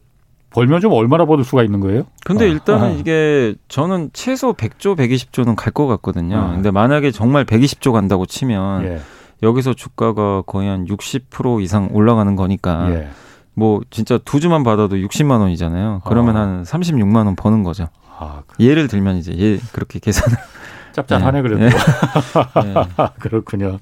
[0.52, 2.04] 벌면 좀 얼마나 벌을 수가 있는 거예요?
[2.26, 2.48] 근데 어.
[2.50, 2.90] 일단은 아.
[2.92, 6.38] 이게 저는 최소 100조, 120조는 갈 것 같거든요.
[6.38, 6.52] 아.
[6.52, 9.00] 근데 만약에 정말 120조 간다고 치면 예.
[9.44, 13.10] 여기서 주가가 거의 한 60% 이상 올라가는 거니까 예.
[13.54, 16.02] 뭐 진짜 두 주만 받아도 60만 원이잖아요.
[16.06, 16.42] 그러면 아.
[16.42, 17.88] 한 36만 원 버는 거죠.
[18.18, 20.38] 아, 예를 들면 이제 예 그렇게 계산을
[20.94, 21.48] 짭짤하네 네.
[21.48, 21.64] 그래도.
[21.66, 21.70] 네.
[23.20, 23.80] 그렇군요.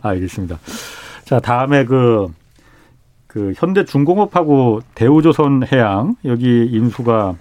[0.00, 0.58] 알겠습니다.
[1.24, 2.32] 자 다음에 그,
[3.26, 7.34] 그 현대중공업하고 대우조선해양 여기 인수가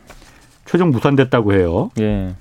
[0.65, 1.91] 최종 무산됐다고 해요.
[1.99, 2.35] 예.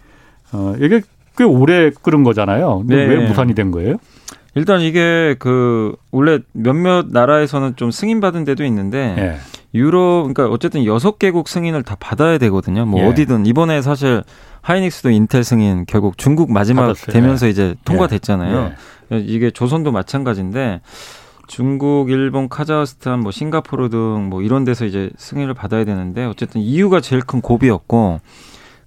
[0.52, 1.02] 어 이게
[1.36, 2.82] 꽤 오래 끓은 거잖아요.
[2.86, 2.96] 네.
[2.96, 3.96] 왜 무산이 된 거예요?
[4.54, 9.36] 일단 이게 그 원래 몇몇 나라에서는 좀 승인받은 데도 있는데 예.
[9.74, 12.84] 유럽 그러니까 어쨌든 여섯 개국 승인을 다 받아야 되거든요.
[12.86, 13.06] 뭐 예.
[13.06, 14.24] 어디든 이번에 사실
[14.62, 17.12] 하이닉스도 인텔 승인 결국 중국 마지막 받았어요.
[17.12, 17.50] 되면서 예.
[17.50, 18.72] 이제 통과됐잖아요.
[19.12, 19.18] 예.
[19.18, 20.80] 이게 조선도 마찬가지인데
[21.46, 27.00] 중국, 일본, 카자흐스탄, 뭐 싱가포르 등 뭐 이런 데서 이제 승인을 받아야 되는데 어쨌든 이유가
[27.00, 28.20] 제일 큰 고비였고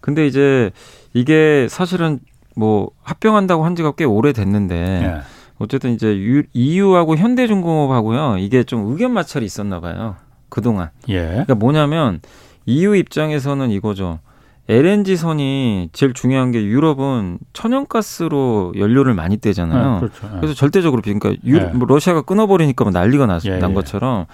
[0.02, 0.71] 근데 이제
[1.13, 2.19] 이게 사실은
[2.56, 5.21] 뭐 합병한다고 한 지가 꽤 오래 됐는데 예.
[5.60, 8.38] 어쨌든 이제 EU하고 현대중공업하고요.
[8.39, 10.16] 이게 좀 의견 마찰이 있었나 봐요.
[10.50, 10.89] 그동안.
[11.10, 11.22] 예.
[11.28, 12.20] 그러니까 뭐냐면
[12.66, 14.20] EU 입장에서는 이거죠.
[14.70, 19.94] LNG 선이 제일 중요한 게 유럽은 천연가스로 연료를 많이 떼잖아요.
[19.96, 20.28] 네, 그렇죠.
[20.28, 20.38] 네.
[20.39, 21.66] 그래서 절대적으로 그러니까 유, 네.
[21.74, 23.74] 뭐 러시아가 끊어버리니까 뭐 난리가 났, 예, 난 예.
[23.74, 24.26] 것처럼.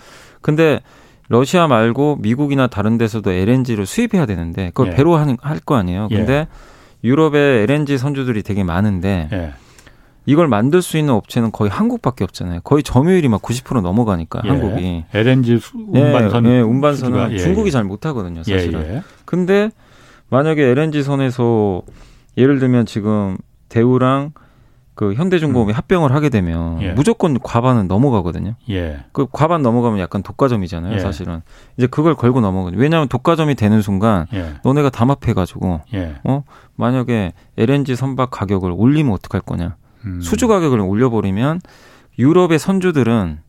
[0.42, 0.82] 근데
[1.30, 4.96] 러시아 말고 미국이나 다른 데서도 LNG를 수입해야 되는데 그걸 예.
[4.96, 6.10] 배로 할 거 아니에요.
[6.10, 6.48] 근데 예.
[7.04, 9.54] 유럽에 LNG 선주들이 되게 많은데 예.
[10.30, 12.60] 이걸 만들 수 있는 업체는 거의 한국밖에 없잖아요.
[12.64, 14.50] 거의 점유율이 막 90% 넘어가니까 예.
[14.50, 15.04] 한국이.
[15.12, 16.46] LNG 운반선.
[16.46, 17.72] 예, 예 운반선은 예, 중국이 예.
[17.72, 18.80] 잘 못하거든요, 사실은.
[18.82, 19.72] 예, 근데
[20.30, 21.82] 만약에 LNG 선에서
[22.38, 23.38] 예를 들면 지금
[23.70, 24.34] 대우랑
[24.94, 25.76] 그 현대중공업이 음.
[25.76, 26.92] 합병을 하게 되면 예.
[26.92, 28.54] 무조건 과반은 넘어가거든요.
[28.70, 29.00] 예.
[29.12, 31.00] 그 과반 넘어가면 약간 독과점이잖아요, 예.
[31.00, 31.42] 사실은.
[31.76, 32.78] 이제 그걸 걸고 넘어가죠.
[32.78, 34.54] 왜냐하면 독과점이 되는 순간 예.
[34.64, 35.82] 너네가 담합해가지고
[36.26, 36.44] 어
[36.76, 39.76] 만약에 LNG 선박 가격을 올리면 어떡할 거냐.
[40.06, 40.22] 음.
[40.22, 41.62] 수주 가격을 올려버리면
[42.18, 43.40] 유럽의 선주들은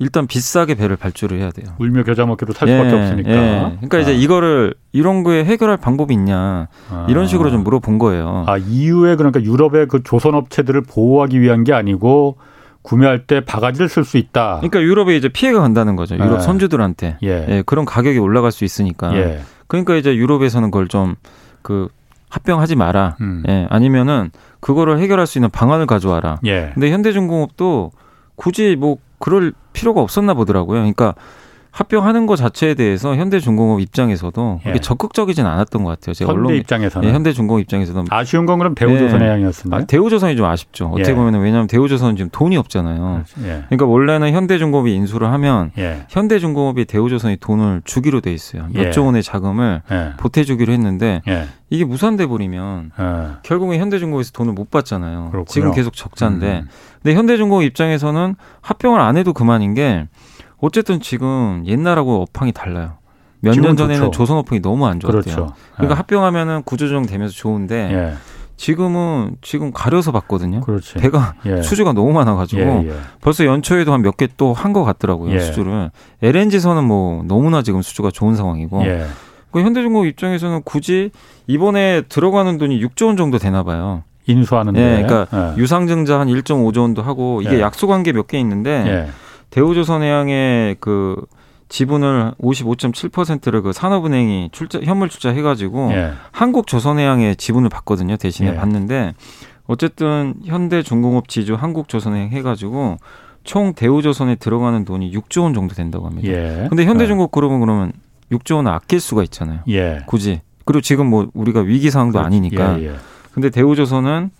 [0.00, 1.74] 일단 비싸게 배를 발주를 해야 돼요.
[1.78, 3.30] 울며 겨자 먹기로 살 수밖에 예, 없으니까.
[3.30, 3.60] 예.
[3.76, 4.00] 그러니까 아.
[4.00, 7.06] 이제 이거를 이런 거에 해결할 방법이 있냐 아.
[7.08, 8.44] 이런 식으로 좀 물어본 거예요.
[8.46, 12.36] 아 이후에 그러니까 유럽의 그 조선 업체들을 보호하기 위한 게 아니고
[12.82, 14.58] 구매할 때 바가지를 쓸 수 있다.
[14.60, 16.14] 그러니까 유럽에 이제 피해가 간다는 거죠.
[16.14, 16.40] 유럽 예.
[16.40, 17.46] 선주들한테 예.
[17.48, 17.62] 예.
[17.66, 19.16] 그런 가격이 올라갈 수 있으니까.
[19.16, 19.40] 예.
[19.66, 21.16] 그러니까 이제 유럽에서는 그걸 좀
[21.62, 21.88] 그
[22.28, 23.16] 합병하지 마라.
[23.20, 23.42] 음.
[23.48, 26.40] 예, 아니면은 그거를 해결할 수 있는 방안을 가져와라.
[26.46, 26.70] 예.
[26.74, 27.92] 근데 현대중공업도
[28.36, 30.78] 굳이 뭐 그럴 필요가 없었나 보더라고요.
[30.80, 31.14] 그러니까
[31.78, 34.78] 합병하는 것 자체에 대해서 현대중공업 입장에서도 예.
[34.80, 36.12] 적극적이진 않았던 것 같아요.
[36.12, 39.76] 제가 현대 입장에서는 예, 현대중공업 입장에서는 아쉬운 건 그럼 대우조선해양이었습니다.
[39.76, 40.88] 아, 대우조선이 좀 아쉽죠.
[40.88, 41.14] 어떻게 예.
[41.14, 43.22] 보면 왜냐하면 대우조선은 지금 돈이 없잖아요.
[43.44, 43.62] 예.
[43.68, 46.04] 그러니까 원래는 현대중공업이 인수를 하면 예.
[46.08, 48.66] 현대중공업이 대우조선이 돈을 주기로 돼 있어요.
[48.72, 49.04] 몇조 예.
[49.04, 49.82] 원의 자금을
[50.16, 51.22] 보태주기로 했는데
[51.70, 52.90] 이게 무산돼 버리면
[53.44, 55.28] 결국에 현대중공업에서 돈을 못 받잖아요.
[55.30, 55.44] 그렇군요.
[55.44, 56.68] 지금 계속 적자인데, 음.
[57.02, 60.08] 근데 현대중공업 입장에서는 합병을 안 해도 그만인 게.
[60.60, 62.94] 어쨌든 지금 옛날하고 업황이 달라요.
[63.40, 65.22] 몇 년 전에는 조선 업황이 너무 안 좋았대요.
[65.22, 65.54] 그렇죠.
[65.74, 65.96] 그러니까 예.
[65.96, 68.14] 합병하면은 구조조정 되면서 좋은데 예.
[68.56, 70.60] 지금은 지금 가려서 봤거든요.
[70.60, 70.94] 그렇지.
[70.94, 71.62] 배가 예.
[71.62, 72.92] 수주가 너무 많아가지고 예, 예.
[73.20, 75.38] 벌써 연초에도 한 몇 개 또 한 것 같더라고요 예.
[75.38, 75.90] 수주를.
[76.22, 78.84] LNG선은 뭐 너무나 지금 수주가 좋은 상황이고.
[78.86, 79.06] 예.
[79.52, 81.10] 그 현대중공 입장에서는 굳이
[81.46, 84.02] 이번에 들어가는 돈이 6조 원 정도 되나 봐요.
[84.26, 84.80] 인수하는데.
[84.80, 85.60] 예, 그러니까 예.
[85.60, 89.08] 유상증자 한 1.5조 원도 하고 이게 약속한 게 몇 개 있는데
[89.50, 91.16] 대우조선해양의 그
[91.68, 96.12] 지분을 55.7%를 그 산업은행이 출자 현물 출자해 가지고 예.
[96.32, 98.54] 한국조선해양에 지분을 받거든요 대신에 예.
[98.54, 99.14] 받는데
[99.66, 102.96] 어쨌든 현대중공업 지주 한국조선해양 해 가지고
[103.44, 106.28] 총 대우조선에 들어가는 돈이 6조 원 정도 된다고 합니다.
[106.28, 106.66] 예.
[106.68, 107.92] 근데 현대중공 그룹은 그러면
[108.32, 109.60] 6조 원을 아낄 수가 있잖아요.
[109.68, 110.00] 예.
[110.06, 112.26] 굳이 그리고 지금 뭐 우리가 위기 상황도 그렇지.
[112.26, 112.78] 아니니까.
[112.80, 112.94] 예, 예.
[113.32, 114.30] 근데 대우조선은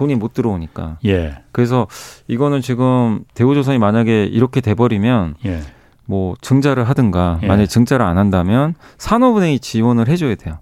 [0.00, 0.96] 돈이 못 들어오니까.
[1.04, 1.34] 예.
[1.52, 1.86] 그래서
[2.26, 5.34] 이거는 지금 대우조선이 만약에 이렇게 돼버리면.
[5.44, 5.60] 예.
[6.06, 7.46] 뭐 증자를 하든가 예.
[7.46, 10.58] 만약에 증자를 안 한다면 산업은행이 지원을 해줘야 돼요.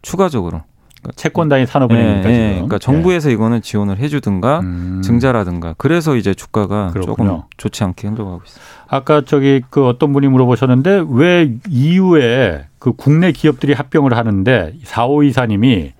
[0.00, 0.62] 추가적으로.
[1.00, 2.52] 그러니까 채권단위 산업은행이니까 예, 예.
[2.52, 3.32] 그러니까 정부에서 예.
[3.34, 5.02] 이거는 지원을 해주든가 음.
[5.02, 7.26] 증자라든가 그래서 이제 주가가 그렇군요.
[7.26, 8.62] 조금 좋지 않게 흘러가고 있어요.
[8.86, 15.94] 아까 저기 그 어떤 분이 물어보셨는데 왜 이후에 그 국내 기업들이 합병을 하는데 사오 이사님이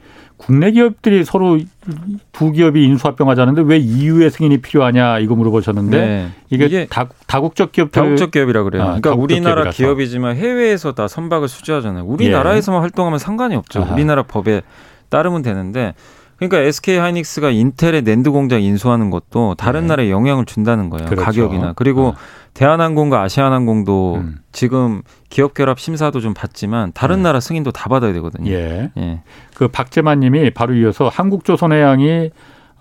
[0.45, 1.59] 국내 기업들이 서로
[2.33, 6.29] 두 기업이 인수합병하자는데 왜 EU의 승인이 필요하냐 이거 물어보셨는데 네.
[6.51, 8.83] 이게, 이게 다, 다국적 기업 다국적 기업이라 그래요.
[8.83, 9.77] 아, 그러니까 우리나라 기업이라서.
[9.77, 12.05] 기업이지만 해외에서 다 선박을 수주하잖아요.
[12.05, 12.83] 우리나라에서만 예.
[12.83, 13.83] 활동하면 상관이 없죠.
[13.83, 13.95] 아하.
[13.95, 14.63] 우리나라 법에
[15.11, 15.95] 따르면 되는데
[16.37, 19.87] 그러니까 SK 하이닉스가 인텔의 낸드 공장 인수하는 것도 다른 네.
[19.89, 21.07] 나라에 영향을 준다는 거예요.
[21.07, 21.25] 그렇죠.
[21.25, 22.13] 가격이나 그리고 네.
[22.55, 24.39] 대한항공과 아시아나항공도 음.
[24.51, 27.23] 지금 기업 결합 심사도 좀 받지만 다른 네.
[27.23, 28.51] 나라 승인도 다 받아야 되거든요.
[28.51, 28.91] 예.
[28.97, 29.21] 예.
[29.55, 32.31] 그 박재만 님이 바로 이어서 한국조선해양이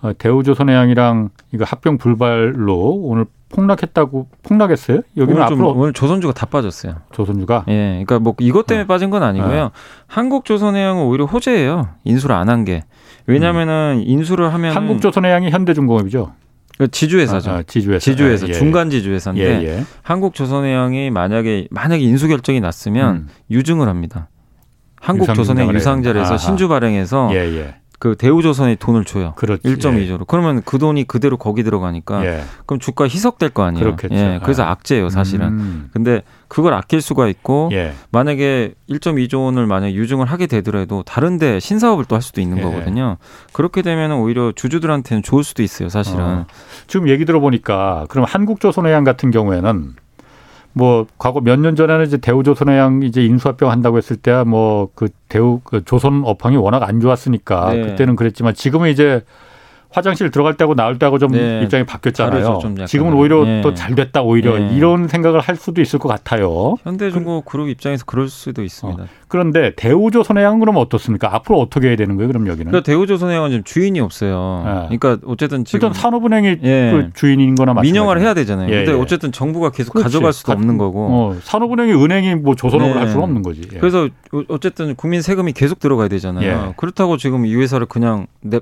[0.02, 5.02] 어, 대우조선해양이랑 이거 합병 불발로 오늘 폭락했다고 폭락했어요?
[5.16, 6.96] 여기는 오늘 앞으로 오늘 조선주가 다 빠졌어요.
[7.12, 7.66] 조선주가?
[7.68, 7.90] 예.
[8.04, 8.86] 그러니까 뭐 이것 때문에 어.
[8.86, 9.62] 빠진 건 아니고요.
[9.64, 9.70] 어.
[10.08, 11.88] 한국조선해양은 오히려 호재예요.
[12.04, 12.84] 인수를 안 한 게.
[13.26, 14.04] 왜냐면은 음.
[14.06, 16.32] 인수를 하면 한국조선해양이 현대중공업이죠.
[16.78, 17.50] 그 지주회사죠.
[17.50, 17.98] 아, 아, 지주회사.
[18.02, 18.46] 지주회사.
[18.46, 18.52] 아, 예.
[18.52, 19.84] 중간 지주회사인데 예, 예.
[20.02, 23.28] 한국조선해양이 만약에 만약에 인수 결정이 났으면 음.
[23.50, 24.28] 유증을 합니다.
[25.00, 27.74] 한국조선해양 유상자를 해서 신주 발행해서 예, 예.
[27.98, 29.34] 그 대우조선에 돈을 줘요.
[29.36, 29.62] 그렇지.
[29.62, 30.20] 1.2조로.
[30.22, 30.24] 예.
[30.26, 32.42] 그러면 그 돈이 그대로 거기 들어가니까 예.
[32.66, 33.84] 그럼 주가 희석될 거 아니에요.
[33.84, 34.14] 그렇겠죠.
[34.14, 34.40] 예.
[34.42, 34.72] 그래서 아.
[34.72, 35.46] 악재예요, 사실은.
[35.46, 35.90] 음.
[35.92, 37.94] 근데 그걸 아낄 수가 있고 예.
[38.10, 42.62] 만약에 1.2조 원을 만약 유증을 하게 되더라도 다른데 신사업을 또 할 수도 있는 예.
[42.62, 43.16] 거거든요.
[43.54, 46.20] 그렇게 되면 오히려 주주들한테는 좋을 수도 있어요, 사실은.
[46.20, 46.46] 어.
[46.88, 49.94] 지금 얘기 들어보니까 그럼 한국조선해양 같은 경우에는
[50.74, 55.82] 뭐 과거 몇 년 전에는 이제 대우조선해양 이제 인수합병 한다고 했을 때야 뭐그 대우 그
[55.86, 57.82] 조선 업황이 워낙 안 좋았으니까 네.
[57.82, 59.22] 그때는 그랬지만 지금은 이제
[59.92, 61.62] 화장실 들어갈 때하고 나올 때하고 좀 네.
[61.62, 62.58] 입장이 바뀌었잖아요.
[62.86, 63.60] 지금은 오히려 네.
[63.60, 64.74] 또잘 됐다 오히려 네.
[64.76, 66.76] 이런 생각을 할 수도 있을 것 같아요.
[66.82, 69.02] 현대중공 그룹 입장에서 그럴 수도 있습니다.
[69.02, 69.06] 어.
[69.28, 71.34] 그런데 대우조선해양 그러면 어떻습니까?
[71.34, 72.28] 앞으로 어떻게 해야 되는 거예요?
[72.28, 72.70] 그럼 여기는?
[72.70, 74.62] 그러니까 대우조선해양은 지금 주인이 없어요.
[74.90, 74.96] 네.
[74.98, 76.90] 그러니까 어쨌든 지금 일단 산업은행이 예.
[76.92, 77.92] 그 주인인 거나 마찬가지.
[77.92, 78.70] 민영화를 해야 되잖아요.
[78.70, 78.84] 예.
[78.84, 80.04] 근데 어쨌든 정부가 계속 그렇지.
[80.04, 81.08] 가져갈 수도 없는 거고.
[81.10, 81.36] 어.
[81.42, 83.10] 산업은행이 은행이 뭐 조선업을 할 네.
[83.10, 83.62] 수는 없는 거지.
[83.72, 83.78] 예.
[83.78, 84.08] 그래서
[84.48, 86.46] 어쨌든 국민 세금이 계속 들어가야 되잖아요.
[86.46, 86.74] 예.
[86.76, 88.60] 그렇다고 지금 이 회사를 그냥 내,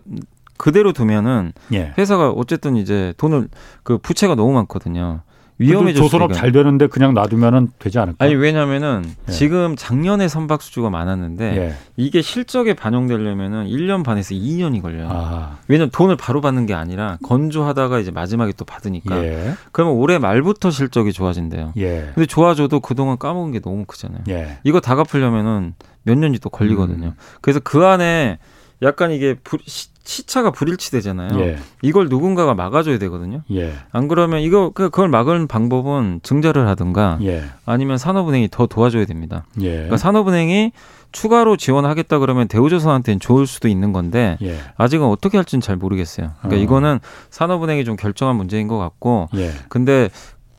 [0.60, 1.94] 그대로 두면은 예.
[1.96, 3.48] 회사가 어쨌든 이제 돈을
[3.82, 5.22] 그 부채가 너무 많거든요.
[5.56, 6.02] 위험해져.
[6.02, 8.22] 조선업 잘 되는데 그냥 놔두면은 되지 않을까?
[8.22, 9.32] 아니 왜냐면은 예.
[9.32, 11.74] 지금 작년에 선박 수주가 많았는데 예.
[11.96, 15.08] 이게 실적에 반영되려면은 1년 반에서 2년이 걸려요.
[15.10, 15.58] 아.
[15.66, 19.24] 왜냐면 돈을 바로 받는 게 아니라 건조하다가 이제 마지막에 또 받으니까.
[19.24, 19.54] 예.
[19.72, 21.72] 그러면 올해 말부터 실적이 좋아진대요.
[21.78, 22.10] 예.
[22.14, 24.24] 근데 좋아져도 그동안 까먹은 게 너무 크잖아요.
[24.28, 24.58] 예.
[24.64, 27.06] 이거 다 갚으려면은 몇 년이 또 걸리거든요.
[27.06, 27.14] 음.
[27.40, 28.38] 그래서 그 안에
[28.82, 29.88] 약간 이게 부, 시,
[30.26, 31.40] 차가 불일치되잖아요.
[31.40, 31.58] 예.
[31.82, 33.42] 이걸 누군가가 막아줘야 되거든요.
[33.52, 33.72] 예.
[33.92, 37.44] 안 그러면 이거 그, 그걸 막을 방법은 증자를 하든가 예.
[37.64, 39.44] 아니면 산업은행이 더 도와줘야 됩니다.
[39.60, 39.70] 예.
[39.70, 40.72] 그러니까 산업은행이
[41.12, 44.58] 추가로 지원하겠다 그러면 대우조선한테는 좋을 수도 있는 건데 예.
[44.76, 46.32] 아직은 어떻게 할지는 잘 모르겠어요.
[46.38, 46.62] 그러니까 어.
[46.62, 46.98] 이거는
[47.30, 49.50] 산업은행이 좀 결정한 문제인 것 같고 예.
[49.68, 50.10] 근데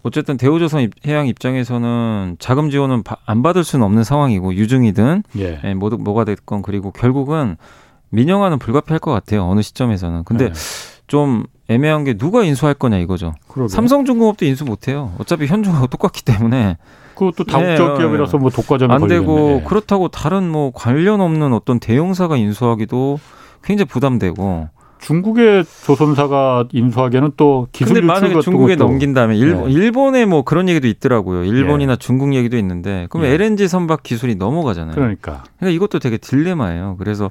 [0.03, 5.61] 어쨌든 대우조선 해양 입장에서는 자금 지원은 안 받을 수는 없는 상황이고 유증이든 예.
[5.63, 7.57] 예, 뭐, 뭐가 됐건 그리고 결국은
[8.11, 9.45] 민영화는 불가피할 것 같아요.
[9.45, 10.23] 어느 시점에서는.
[10.23, 10.59] 근데 네.
[11.07, 13.33] 좀 애매한 게 누가 인수할 거냐 이거죠.
[13.47, 13.73] 그러게.
[13.73, 15.13] 삼성중공업도 인수 못해요.
[15.17, 16.77] 어차피 현종하고 똑같기 때문에.
[17.15, 19.63] 그것도 다국적 네, 기업이라서 뭐 독과점이 안 되고 네.
[19.67, 23.19] 그렇다고 다른 뭐 관련 없는 어떤 대형사가 인수하기도
[23.63, 24.69] 굉장히 부담되고.
[25.01, 29.71] 중국의 조선사가 인수하기에는 또 기술 근데 만약에 중국에 넘긴다면 일본, 네.
[29.71, 31.43] 일본에 뭐 그런 얘기도 있더라고요.
[31.43, 31.99] 일본이나 네.
[31.99, 33.33] 중국 얘기도 있는데 그럼 네.
[33.33, 34.93] LNG 선박 기술이 넘어가잖아요.
[34.93, 35.43] 그러니까.
[35.57, 36.95] 그러니까 이것도 되게 딜레마예요.
[36.99, 37.29] 그래서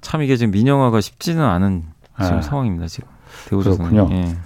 [0.00, 1.84] 참 이게 지금 민영화가 쉽지는 않은
[2.22, 2.42] 지금 네.
[2.42, 2.86] 상황입니다.
[2.86, 3.08] 지금
[3.48, 3.90] 대우조선.
[3.90, 4.16] 그렇군요.
[4.16, 4.36] 예.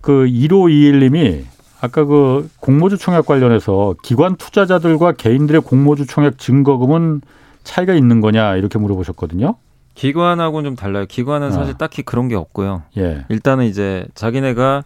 [0.00, 1.44] 그 1521님이
[1.80, 7.20] 아까 그 공모주 총액 관련해서 기관 투자자들과 개인들의 공모주 총액 증거금은
[7.64, 9.56] 차이가 있는 거냐 이렇게 물어보셨거든요.
[9.98, 11.06] 기관하고는 좀 달라요.
[11.08, 11.76] 기관은 사실 어.
[11.76, 12.82] 딱히 그런 게 없고요.
[12.96, 13.24] 예.
[13.28, 14.84] 일단은 이제 자기네가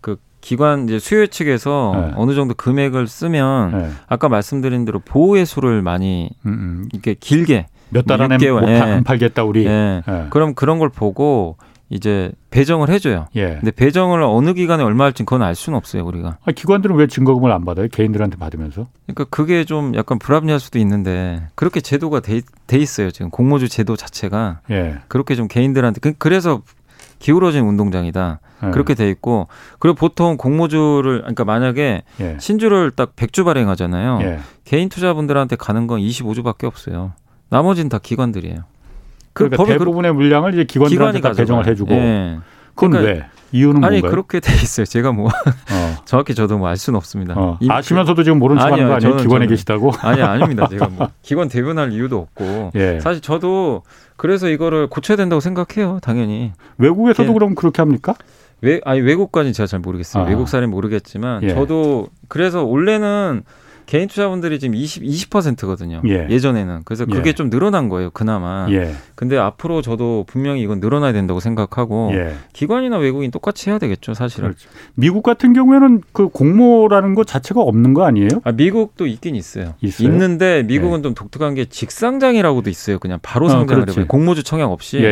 [0.00, 2.12] 그 기관 이제 수요 측에서 네.
[2.16, 3.90] 어느 정도 금액을 쓰면 네.
[4.08, 6.88] 아까 말씀드린 대로 보호의 수를 많이 음, 음.
[6.92, 9.02] 이렇게 길게 몇 달 안에 못 예.
[9.04, 9.66] 팔겠다 우리.
[9.66, 10.02] 예.
[10.08, 10.26] 예.
[10.30, 11.56] 그럼 그런 걸 보고
[11.90, 13.26] 이제 배정을 해줘요.
[13.36, 13.56] 예.
[13.56, 16.38] 근데 배정을 어느 기간에 얼마 할지 그건 알 수는 없어요 우리가.
[16.44, 17.88] 아, 기관들은 왜 증거금을 안 받아요?
[17.88, 18.86] 개인들한테 받으면서?
[19.06, 23.96] 그러니까 그게 좀 약간 불합리할 수도 있는데 그렇게 제도가 돼, 돼 있어요 지금 공모주 제도
[23.96, 24.60] 자체가.
[24.70, 24.96] 예.
[25.08, 26.62] 그렇게 좀 개인들한테 그, 그래서
[27.18, 28.40] 기울어진 운동장이다.
[28.64, 28.70] 예.
[28.70, 32.36] 그렇게 돼 있고 그리고 보통 공모주를 그러니까 만약에 예.
[32.40, 34.20] 신주를 딱 100주 발행하잖아요.
[34.22, 34.38] 예.
[34.64, 37.12] 개인 투자분들한테 가는 건 25주밖에 없어요.
[37.50, 38.64] 나머지는 다 기관들이에요.
[39.34, 41.92] 그 그러니까 대부분의 그, 물량을 이제 기관들한테 다 배정을 해주고.
[41.92, 42.38] 예.
[42.74, 43.26] 그건 그러니까, 왜?
[43.52, 44.10] 이유는 아니 뭔가요?
[44.10, 44.84] 그렇게 돼 있어요.
[44.84, 45.30] 제가 뭐 어.
[46.06, 47.34] 정확히 저도 뭐 알 수는 없습니다.
[47.36, 47.58] 어.
[47.68, 49.16] 아시면서도 지금 모르는 척하는 거 아니에요?
[49.16, 49.92] 기관에 저는, 계시다고?
[50.00, 50.66] 아니 아닙니다.
[50.68, 52.98] 제가 뭐 기관 대변할 이유도 없고 예.
[53.00, 53.82] 사실 저도
[54.16, 55.98] 그래서 이거를 고쳐야 된다고 생각해요.
[56.02, 57.32] 당연히 외국에서도 예.
[57.32, 58.14] 그럼 그렇게 합니까?
[58.60, 60.24] 외 아니 외국까지는 제가 잘 모르겠어요.
[60.24, 60.26] 아.
[60.26, 61.54] 외국 사례는 모르겠지만 예.
[61.54, 63.42] 저도 그래서 원래는
[63.86, 66.02] 개인 투자분들이 지금 20, 20%거든요.
[66.06, 66.38] 예.
[66.38, 67.32] 전에는 그래서 그게 예.
[67.32, 68.66] 좀 늘어난 거예요, 그나마.
[68.70, 68.94] 예.
[69.14, 72.34] 근데 앞으로 저도 분명히 이건 늘어나야 된다고 생각하고 예.
[72.52, 74.48] 기관이나 외국인 똑같이 해야 되겠죠, 사실은.
[74.48, 74.68] 그렇죠.
[74.94, 78.28] 미국 같은 경우에는 그 공모라는 것 자체가 없는 거 아니에요?
[78.44, 79.74] 아, 미국도 있긴 있어요.
[79.80, 80.08] 있어요?
[80.08, 81.02] 있는데 미국은 예.
[81.02, 82.98] 좀 독특한 게 직상장이라고도 있어요.
[82.98, 84.06] 그냥 바로 아, 상장을 아, 해요.
[84.08, 85.02] 공모주 청약 없이.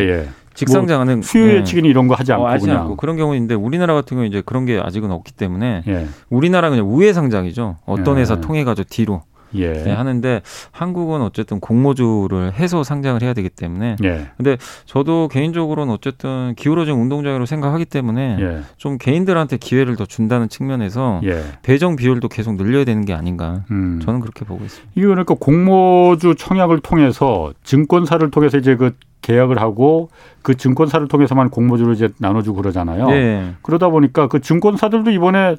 [0.52, 0.54] 예, 예.
[0.54, 1.88] 직상장하는 뭐 수요 예측이니 네.
[1.90, 2.82] 이런 거 하지 않고 어, 하지 그냥.
[2.82, 6.06] 않고 그런 경우인데 우리나라 같은 경우 이제 그런 게 아직은 없기 때문에 예.
[6.30, 7.76] 우리나라는 그냥 우회 상장이죠.
[7.86, 8.20] 어떤 예.
[8.20, 9.22] 회사 통해 가지고 뒤로
[9.54, 9.72] 예.
[9.72, 14.28] 네, 하는데 한국은 어쨌든 공모주를 해서 상장을 해야 되기 때문에 예.
[14.36, 18.60] 근데 저도 개인적으로는 어쨌든 기울어진 운동장으로 생각하기 때문에 예.
[18.76, 21.42] 좀 개인들한테 기회를 더 준다는 측면에서 예.
[21.62, 24.00] 배정 비율도 계속 늘려야 되는 게 아닌가 음.
[24.02, 24.92] 저는 그렇게 보고 있습니다.
[24.94, 30.10] 이거 그러니까 공모주 청약을 통해서 증권사를 통해서 이제 그 계약을 하고
[30.42, 33.06] 그 증권사를 통해서만 공모주를 이제 나눠주고 그러잖아요.
[33.08, 33.54] 네.
[33.62, 35.56] 그러다 보니까 그 증권사들도 이번에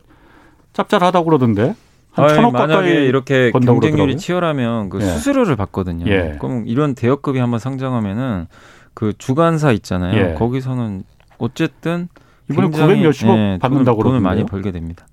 [0.74, 1.76] 짭짤하다고 그러던데.
[2.14, 4.18] 한 천억 만약에 이렇게 경쟁률이.
[4.18, 5.06] 치열하면 그 예.
[5.06, 6.06] 수수료를 받거든요.
[6.08, 6.38] 예.
[6.40, 8.48] 그럼 이런 대여급이 한번 상장하면은
[8.94, 10.18] 그 주관사 있잖아요.
[10.18, 10.34] 예.
[10.36, 11.04] 거기서는
[11.40, 12.08] 어쨌든
[12.52, 15.08] 이번에 900 몇십억 예, 받는다고 돈을, 돈을 많이 벌게 됩니다.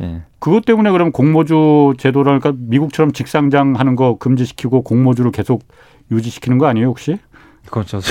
[0.00, 0.22] 예.
[0.38, 5.64] 그것 때문에 그럼 공모주 제도랄까 미국처럼 직상장 하는 거 금지시키고 공모주를 계속
[6.10, 7.18] 유지시키는 거 아니에요 혹시?
[7.66, 8.06] 그건 저도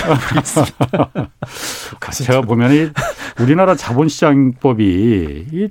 [2.24, 2.90] 제가 보면 이
[3.42, 5.70] 우리나라 자본시장법이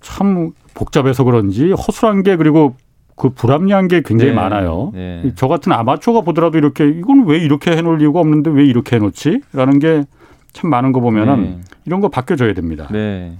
[0.00, 2.76] 참 복잡해서 그런지 허술한 게 그리고
[3.16, 4.36] 그 불합리한 게 굉장히 네.
[4.36, 4.92] 많아요.
[4.94, 5.32] 네.
[5.34, 9.40] 저 같은 아마추어가 보더라도 이렇게 이건 왜 이렇게 해놓을 이유가 없는데 왜 이렇게 해놓지?
[9.52, 10.04] 라는 게
[10.56, 11.60] 참 많은 거 보면은 네.
[11.84, 12.88] 이런 거 바뀌어줘야 됩니다.
[12.90, 13.36] 네.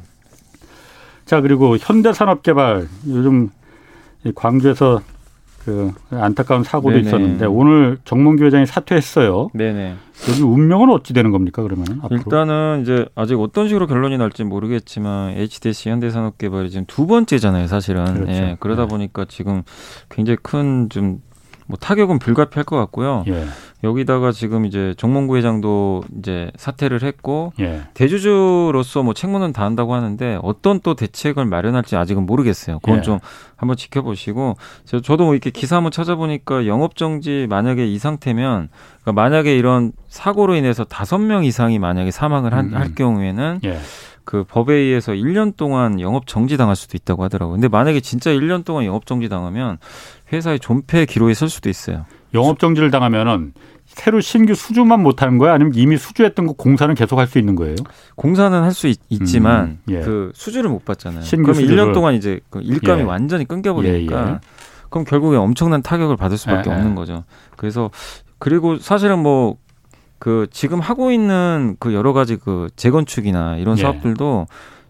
[1.25, 3.49] 자 그리고 현대산업개발 요즘
[4.35, 5.01] 광주에서
[5.66, 7.09] 그 안타까운 사고도 네네.
[7.09, 9.50] 있었는데 오늘 정몽규 회장이 사퇴했어요.
[9.52, 9.96] 네네.
[10.31, 15.90] 여기 운명은 어찌 되는 겁니까 그러면 일단은 이제 아직 어떤 식으로 결론이 날지 모르겠지만 HDC
[15.90, 18.14] 현대산업개발이 지금 두 번째잖아요, 사실은.
[18.14, 18.33] 그렇죠.
[18.33, 18.88] 예, 그러다 네.
[18.88, 19.64] 보니까 지금
[20.09, 21.26] 굉장히 큰 좀
[21.66, 23.24] 뭐 타격은 불가피할 것 같고요.
[23.29, 23.44] 예.
[23.87, 27.83] 여기다가 지금 이제 정몽구 회장도 이제 사퇴를 했고 예.
[27.94, 32.81] 대주주로서 뭐 책무는 다한다고 하는데 어떤 또 대책을 마련할지 아직은 모르겠어요.
[32.81, 33.03] 그건 예.
[33.03, 33.18] 좀
[33.57, 34.57] 한번 지켜보시고
[35.03, 38.68] 저도 뭐 이렇게 기사 한번 찾아보니까 영업 정지 만약에 이 상태면
[39.03, 42.75] 그러니까 만약에 이런 사고로 인해서 다섯 명 이상이 만약에 사망을 한, 음.
[42.75, 43.79] 할 경우에는 예.
[44.25, 47.55] 그 법에 의해서 1년 동안 영업 정지 당할 수도 있다고 하더라고요.
[47.55, 49.79] 근데 만약에 진짜 1년 동안 영업 정지 당하면
[50.33, 52.05] 회사의 존폐 기록에 쓸 수도 있어요.
[52.35, 53.53] 영업 정지를 당하면은
[53.96, 55.54] 새로 신규 수주만 못 하는 거야?
[55.54, 57.74] 아니면 이미 수주했던 거 공사는 계속 할 수 있는 거예요?
[58.14, 60.00] 공사는 할 수 있지만 음, 예.
[60.00, 61.24] 그 수주를 못 받잖아요.
[61.30, 61.76] 그러면 수주를.
[61.76, 63.04] 1년 동안 이제 그 일감이 예.
[63.04, 64.38] 완전히 끊겨버리니까 예, 예,
[64.90, 66.76] 그럼 결국에 엄청난 타격을 받을 수밖에 예, 예.
[66.78, 67.24] 없는 거죠.
[67.56, 67.90] 그래서
[68.38, 69.56] 그리고 사실은 뭐
[70.18, 74.46] 그 지금 하고 있는 그 여러 가지 그 재건축이나 이런 사업들도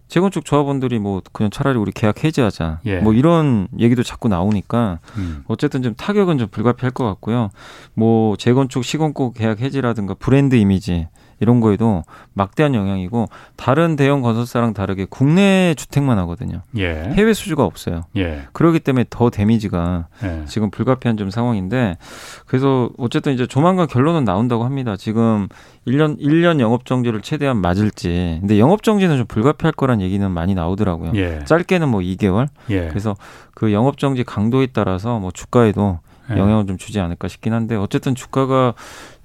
[0.07, 2.99] 재건축 조합원들이 뭐 그냥 차라리 우리 계약 해지하자 예.
[2.99, 5.43] 뭐 이런 얘기도 자꾸 나오니까 음.
[5.47, 7.49] 어쨌든 좀 타격은 좀 불가피할 것 같고요.
[7.93, 11.07] 뭐 재건축 시공고 계약 해지라든가 브랜드 이미지
[11.39, 16.61] 이런 거에도 막대한 영향이고 다른 대형 건설사랑 다르게 국내 주택만 하거든요.
[16.77, 17.11] 예.
[17.13, 18.03] 해외 수주가 없어요.
[18.15, 18.43] 예.
[18.53, 20.45] 그렇기 때문에 더 데미지가 예.
[20.47, 21.97] 지금 불가피한 좀 상황인데
[22.45, 24.95] 그래서 어쨌든 이제 조만간 결론은 나온다고 합니다.
[24.97, 25.47] 지금
[25.85, 28.37] 1년 1년 영업 정지를 최대한 맞을지.
[28.39, 31.11] 근데 영업 정지는 좀 불가피할 거란 얘기는 많이 나오더라고요.
[31.15, 31.43] 예.
[31.45, 32.47] 짧게는 뭐 2개월.
[32.69, 32.87] 예.
[32.89, 33.15] 그래서
[33.53, 36.37] 그 영업 정지 강도에 따라서 뭐 주가에도 네.
[36.37, 38.73] 영향을 좀 주지 않을까 싶긴 한데 어쨌든 주가가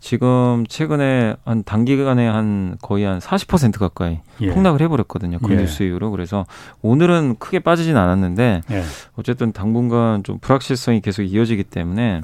[0.03, 4.51] 지금 최근에 한 단기간에 한 거의 한 40% 가까이 예.
[4.53, 5.38] 폭락을 해버렸거든요.
[5.38, 5.57] 그 예.
[5.59, 6.11] 뉴스 이후로.
[6.11, 6.45] 그래서
[6.83, 8.83] 오늘은 크게 빠지진 않았는데 예.
[9.15, 12.23] 어쨌든 당분간 좀 불확실성이 계속 이어지기 때문에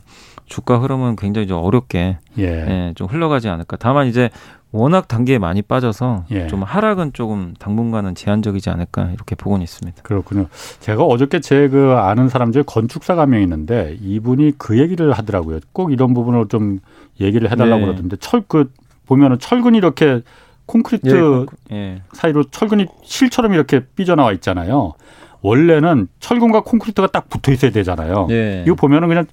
[0.49, 2.43] 주가 흐름은 굉장히 좀 어렵게 예.
[2.45, 3.77] 예, 좀 흘러가지 않을까.
[3.79, 4.31] 다만 이제
[4.71, 6.47] 워낙 단계에 많이 빠져서 예.
[6.47, 10.03] 좀 하락은 조금 당분간은 제한적이지 않을까 이렇게 보고는 있습니다.
[10.03, 10.47] 그렇군요.
[10.81, 15.61] 제가 어저께 제 그 아는 사람 중에 건축사가 한명 있는데 이분이 그 얘기를 하더라고요.
[15.73, 16.81] 꼭 이런 부분을 좀
[17.21, 17.87] 얘기를 해달라고 네.
[17.87, 18.71] 그러던데 철 그
[19.07, 20.21] 보면은 철근이 이렇게
[20.67, 22.03] 콘크리트 예, 콘, 예.
[22.13, 24.93] 사이로 철근이 실처럼 이렇게 삐져나와 있잖아요.
[25.41, 28.27] 원래는 철근과 콘크리트가 딱 붙어 있어야 되잖아요.
[28.31, 28.65] 예.
[28.67, 29.25] 이거 보면은 그냥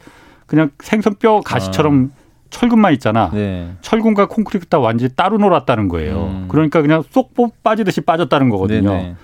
[0.46, 2.26] 그냥 생선뼈 가시처럼 아.
[2.50, 3.32] 철근만 있잖아.
[3.34, 3.74] 네.
[3.82, 6.28] 철근과 콘크리트가 완전히 따로 놀았다는 거예요.
[6.28, 6.46] 음.
[6.48, 8.90] 그러니까 그냥 쏙 빠지듯이 빠졌다는 거거든요.
[8.90, 9.16] 네네.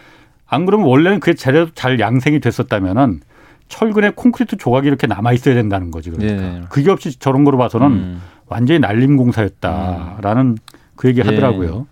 [0.48, 3.22] 안 그러면 원래는 그게 제대로 잘 양생이 됐었다면은
[3.70, 6.10] 철근에 콘크리트 조각이 이렇게 남아 있어야 된다는 거지.
[6.12, 6.62] 그러니까 네.
[6.70, 8.22] 그게 없이 저런 거로 봐서는 음.
[8.48, 10.58] 완전히 날림 공사였다라는 음.
[10.98, 11.76] 그 얘기 하더라고요.
[11.76, 11.86] 네.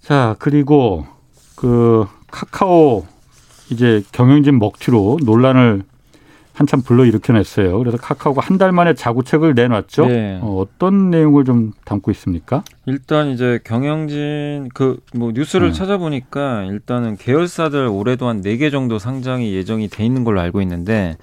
[0.00, 1.06] 자 그리고
[1.56, 3.04] 그 카카오
[3.70, 5.82] 이제 경영진 먹튀로 논란을
[6.58, 7.78] 한참 불러 일으켜냈어요.
[7.78, 10.06] 그래서 카카오가 한 달 만에 자구책을 내놨죠.
[10.08, 10.40] 네.
[10.42, 12.64] 어, 떤 내용을 좀 담고 있습니까?
[12.86, 15.72] 일단 이제 경영진 그 뭐 뉴스를 네.
[15.74, 21.16] 찾아보니까 일단은 계열사들 올해도 한 네 개 정도 상장이 예정이 돼 있는 걸로 알고 있는데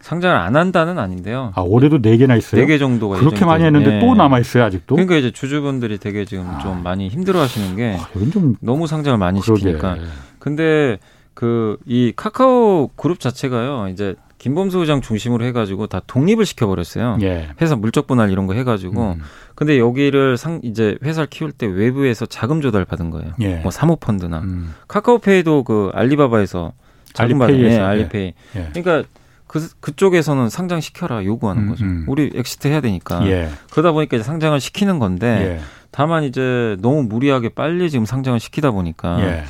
[0.00, 1.52] 상장을 안 한다는 아닌데요.
[1.54, 2.60] 아 올해도 네 개나 있어요?
[2.60, 4.00] 네 개 정도가 그렇게 많이 했는데 네.
[4.00, 4.96] 또 남아 있어요 아직도?
[4.96, 6.58] 그러니까 이제 주주분들이 되게 지금 아.
[6.58, 9.60] 좀 많이 힘들어 하시는 게 아, 좀 너무 상장을 많이 그러게.
[9.60, 9.98] 시키니까.
[10.40, 10.98] 근데
[11.34, 17.18] 그 이 카카오 그룹 자체가요 이제 김범수 의장 중심으로 해가지고 다 독립을 시켜버렸어요.
[17.20, 17.50] 예.
[17.60, 19.12] 회사 물적 분할 이런 거 해가지고.
[19.18, 19.22] 음.
[19.54, 23.32] 근데 여기를 상 이제 회사를 키울 때 외부에서 자금 조달 받은 거예요.
[23.40, 23.56] 예.
[23.56, 24.74] 뭐 사모펀드나 음.
[24.88, 26.72] 카카오페이도 그 알리바바에서
[27.12, 28.32] 자금 받은 예, 알리페이.
[28.56, 28.68] 예.
[28.72, 29.06] 그러니까
[29.46, 31.84] 그 그쪽에서는 상장 시켜라 요구하는 음, 거죠.
[31.84, 32.06] 음.
[32.08, 33.26] 우리 exit 해야 되니까.
[33.26, 33.50] 예.
[33.70, 35.60] 그러다 보니까 이제 상장을 시키는 건데 예.
[35.90, 39.44] 다만 이제 너무 무리하게 빨리 지금 상장을 시키다 보니까 예.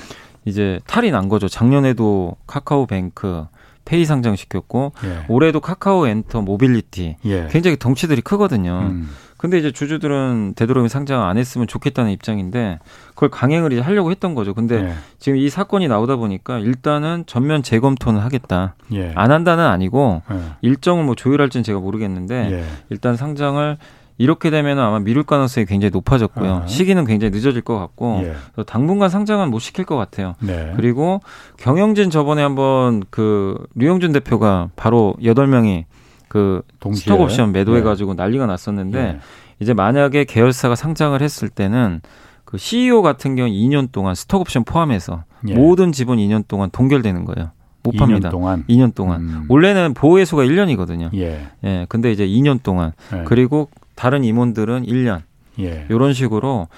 [0.47, 1.47] 이제 탈이 난 거죠.
[1.47, 3.47] 작년에도 카카오뱅크
[3.91, 5.25] 페이 상장시켰고 예.
[5.27, 7.49] 올해도 카카오 엔터 모빌리티 예.
[7.51, 8.87] 굉장히 덩치들이 크거든요.
[8.89, 9.11] 음.
[9.37, 14.55] 근데 이제 주주들은 되도록이면 상장 안 했으면 좋겠다는 입장인데 그걸 강행을 이제 하려고 했던 거죠.
[14.55, 14.93] 근데 예.
[15.19, 18.77] 지금 이 사건이 나오다 보니까 일단은 전면 재검토는 하겠다.
[18.93, 19.11] 예.
[19.17, 20.37] 안 한다는 아니고 예.
[20.61, 22.65] 일정을 뭐 조율할지는 제가 모르겠는데 예.
[22.91, 23.77] 일단 상장을
[24.21, 26.53] 이렇게 되면 아마 미룰 가능성이 굉장히 높아졌고요.
[26.53, 26.67] 어.
[26.67, 28.63] 시기는 굉장히 늦어질 것 같고 예.
[28.65, 30.35] 당분간 상장은 못 시킬 것 같아요.
[30.41, 30.75] 네.
[30.77, 31.23] 그리고
[31.57, 35.87] 경영진 저번에 한번 그 류영준 대표가 바로 여덟 명이
[36.29, 37.05] 그 동시에.
[37.05, 38.23] 스톡 옵션 매도해 가지고 네.
[38.23, 39.21] 난리가 났었는데 네.
[39.59, 42.03] 이제 만약에 계열사가 상장을 했을 때는
[42.45, 45.55] 그 CEO 같은 경우 2년 동안 스톡 옵션 포함해서 예.
[45.55, 47.53] 모든 지분 2년 동안 동결되는 거예요.
[47.83, 48.29] 못 2년 팝니다.
[48.29, 49.23] 동안 2년 동안.
[49.23, 49.47] 음.
[49.49, 51.09] 원래는 보호 해수가 1년이거든요.
[51.15, 51.47] 예.
[51.65, 51.87] 예.
[51.89, 52.93] 근데 이제 2년 동안.
[53.15, 53.23] 예.
[53.25, 55.21] 그리고 다른 임원들은 1년.
[55.61, 55.85] 예.
[55.91, 56.69] 이런 식으로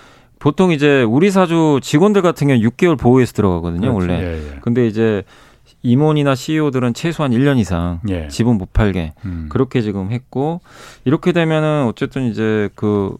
[0.40, 4.10] 보통 이제 우리 사주 직원들 같은 경우는 6개월 보호에서 들어가거든요, 그렇지.
[4.10, 4.24] 원래.
[4.24, 4.58] 예, 예.
[4.60, 5.22] 근데 이제
[5.84, 8.26] 임원이나 CEO들은 최소한 1년 이상 예.
[8.26, 9.46] 지분 못 팔게 음.
[9.50, 10.62] 그렇게 지금 했고
[11.04, 13.16] 이렇게 되면은 어쨌든 이제 그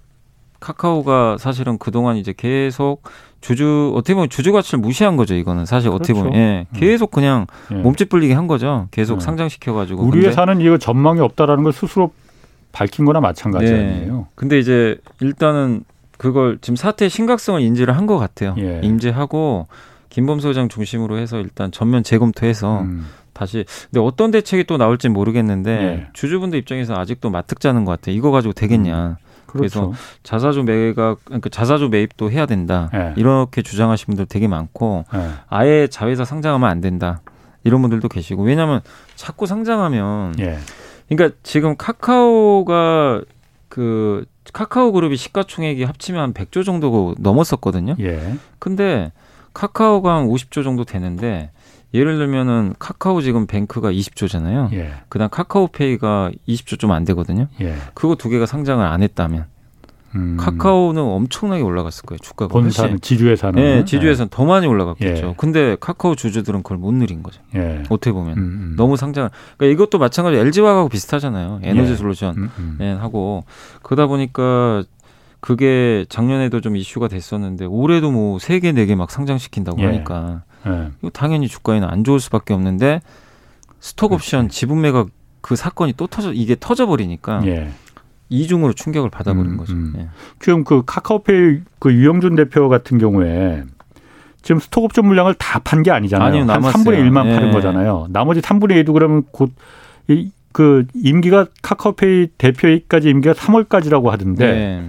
[0.59, 3.03] 카카오가 사실은 그동안 이제 계속
[3.41, 6.03] 주주 어떻게 보면 주주 가치를 무시한 거죠 이거는 사실 그렇죠.
[6.03, 6.77] 어떻게 보면 예, 음.
[6.77, 7.77] 계속 그냥 예.
[7.77, 9.21] 몸집 불리게 한 거죠 계속 예.
[9.21, 12.11] 상장시켜 가지고 우리 회사는 이거 전망이 없다라는 걸 스스로
[12.73, 13.79] 밝힌 거나 마찬가지 네.
[13.79, 14.27] 아니에요.
[14.35, 15.85] 근데 이제 일단은
[16.19, 18.55] 그걸 지금 사태의 심각성을 인지를 한 것 같아요.
[18.59, 18.81] 예.
[18.83, 19.67] 인지하고
[20.09, 23.07] 김범수 의장 중심으로 해서 일단 전면 재검토해서 음.
[23.33, 26.07] 다시 근데 어떤 대책이 또 나올지 모르겠는데 예.
[26.13, 28.15] 주주분들 입장에서 아직도 맞특자는 것 같아요.
[28.17, 29.07] 이거 가지고 되겠냐.
[29.09, 29.17] 음.
[29.47, 29.91] 그렇죠.
[29.91, 32.91] 그래서 자사주 매각 그러니까 자사주 매입도 해야 된다.
[32.95, 33.13] 예.
[33.17, 35.19] 이렇게 주장하시는 분들 되게 많고 예.
[35.49, 37.21] 아예 자회사 상장하면 안 된다.
[37.65, 38.81] 이런 분들도 계시고 왜냐하면
[39.15, 40.59] 자꾸 상장하면 예.
[41.17, 43.23] 그러니까 지금 카카오가
[43.69, 47.97] 그 카카오 그룹이 시가총액이 합치면 한 100조 정도 넘었었거든요.
[48.01, 48.35] 예.
[48.59, 49.13] 근데
[49.55, 51.51] 카카오가 한 50조 정도 되는데
[51.95, 54.73] 예를 들면은 카카오 지금 뱅크가 20조잖아요.
[54.73, 54.93] 예.
[55.09, 57.49] 그다음 카카오페이가 20조 좀 안 되거든요.
[57.61, 57.77] 예.
[57.95, 59.47] 그거 두 개가 상장을 안 했다면
[60.15, 60.37] 음.
[60.39, 62.19] 카카오는 엄청나게 올라갔을 거예요.
[62.19, 62.53] 주가가.
[62.53, 63.63] 본사는 지주회사는.
[63.63, 64.37] 네, 지주회사는 네.
[64.37, 65.27] 더 많이 올라갔겠죠.
[65.29, 65.35] 예.
[65.37, 67.41] 근데 카카오 주주들은 그걸 못 누린 거죠.
[67.55, 67.83] 예.
[67.89, 68.75] 어떻게 보면 음, 음.
[68.77, 69.31] 너무 상장.
[69.57, 71.61] 그러니까 이것도 마찬가지 LG화하고 비슷하잖아요.
[71.63, 71.97] 에너지 예.
[71.97, 72.77] 솔루션 음, 음.
[72.79, 73.45] 네, 하고
[73.83, 74.85] 그러다 보니까
[75.41, 79.87] 그게 작년에도 좀 이슈가 됐었는데 올해도 뭐 세 개 네 개 막 상장시킨다고 예.
[79.87, 80.91] 하니까 예.
[81.01, 83.01] 이거 당연히 주가에는 안 좋을 수밖에 없는데
[83.81, 85.09] 스톡옵션 지분 매각
[85.41, 87.43] 그 사건이 또 터져 이게 터져 버리니까.
[88.33, 89.75] 이중으로 충격을 받아버린 음, 거죠.
[89.75, 89.93] 음.
[89.99, 90.09] 예.
[90.41, 93.65] 지금 그 카카오페이 그 류영준 대표 같은 경우에
[94.43, 96.29] 지금 스톡옵션 물량을 다 판 게 아니잖아요.
[96.29, 97.35] 아니요, 한 3분의 1만 예.
[97.35, 98.07] 파는 거잖아요.
[98.11, 104.89] 나머지 3분의 2도 그러면 곧 그 임기가 카카오페이 대표까지 임기가 3월까지라고 하던데 네.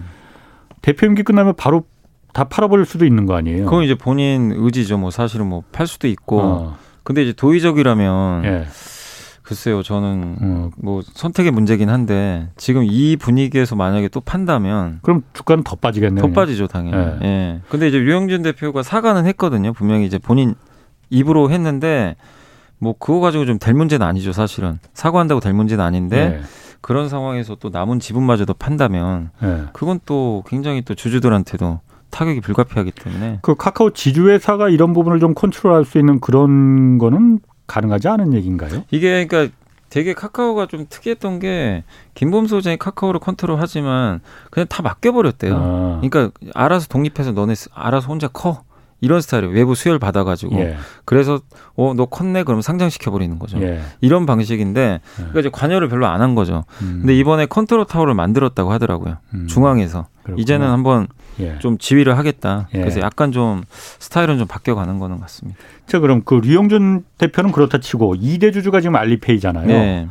[0.82, 1.86] 대표 임기 끝나면 바로
[2.34, 3.66] 다 팔아버릴 수도 있는 거 아니에요?
[3.66, 4.98] 그건 이제 본인 의지죠.
[4.98, 6.41] 뭐 사실은 뭐 팔 수도 있고.
[6.41, 6.78] 어.
[7.04, 8.66] 근데 이제 도의적이라면 예.
[9.44, 10.72] 글쎄요, 저는 음.
[10.78, 16.26] 뭐 선택의 문제긴 한데 지금 이 분위기에서 만약에 또 판다면 그럼 주가는 더 빠지겠네요.
[16.26, 16.98] 더 빠지죠, 당연히.
[17.22, 17.28] 예.
[17.28, 17.62] 예.
[17.70, 19.74] 근데 이제 유영준 대표가 사과는 했거든요.
[19.74, 20.56] 분명히 이제 본인
[21.10, 22.16] 입으로 했는데
[22.80, 24.80] 뭐 그거 가지고 좀 될 문제는 아니죠, 사실은.
[24.94, 26.44] 사과한다고 될 문제는 아닌데 예.
[26.80, 29.64] 그런 상황에서 또 남은 지분마저도 판다면 예.
[29.74, 31.80] 그건 또 굉장히 또 주주들한테도
[32.12, 38.07] 타격이 불가피하기 때문에 그 카카오 지주회사가 이런 부분을 좀 컨트롤할 수 있는 그런 거는 가능하지
[38.07, 38.84] 않은 얘기인가요?
[38.91, 39.53] 이게 그러니까
[39.89, 41.84] 되게 카카오가 좀 특이했던 게
[42.16, 45.55] 김범수 의장이 카카오를 컨트롤하지만 그냥 다 맡겨버렸대요.
[45.55, 46.01] 아.
[46.01, 48.64] 그러니까 알아서 독립해서 너네 알아서 혼자 커.
[49.01, 49.53] 이런 스타일이에요.
[49.53, 50.55] 외부 수혈 받아가지고.
[50.61, 50.78] 예.
[51.03, 51.41] 그래서
[51.76, 53.61] 어 너 컸네 그러면 상장시켜 버리는 거죠.
[53.61, 53.82] 예.
[53.99, 54.99] 이런 방식인데 예.
[55.18, 56.64] 그러니까 이제 관여를 별로 안 한 거죠.
[56.82, 56.99] 음.
[57.01, 59.18] 근데 이번에 컨트롤 타워를 만들었다고 하더라고요.
[59.34, 59.47] 음.
[59.47, 60.41] 중앙에서 그렇구나.
[60.41, 61.07] 이제는 한번
[61.39, 61.57] 예.
[61.59, 62.67] 좀 지휘를 하겠다.
[62.74, 62.80] 예.
[62.80, 63.63] 그래서 약간 좀
[63.99, 65.59] 스타일은 좀 바뀌어가는 거는 같습니다.
[65.86, 69.67] 자 그럼 그 류영준 대표는 그렇다 치고 이대 주주가 지금 알리페이잖아요.
[69.67, 70.07] 네.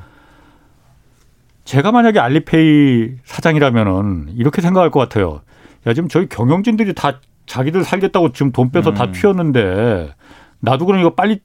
[1.64, 5.40] 제가 만약에 알리페이 사장이라면은 이렇게 생각할 것 같아요.
[5.86, 8.94] 야 지금 저희 경영진들이 다 자기들 살겠다고 지금 돈 빼서 음.
[8.94, 10.14] 다 튀었는데
[10.60, 11.40] 나도 그럼 이거 빨리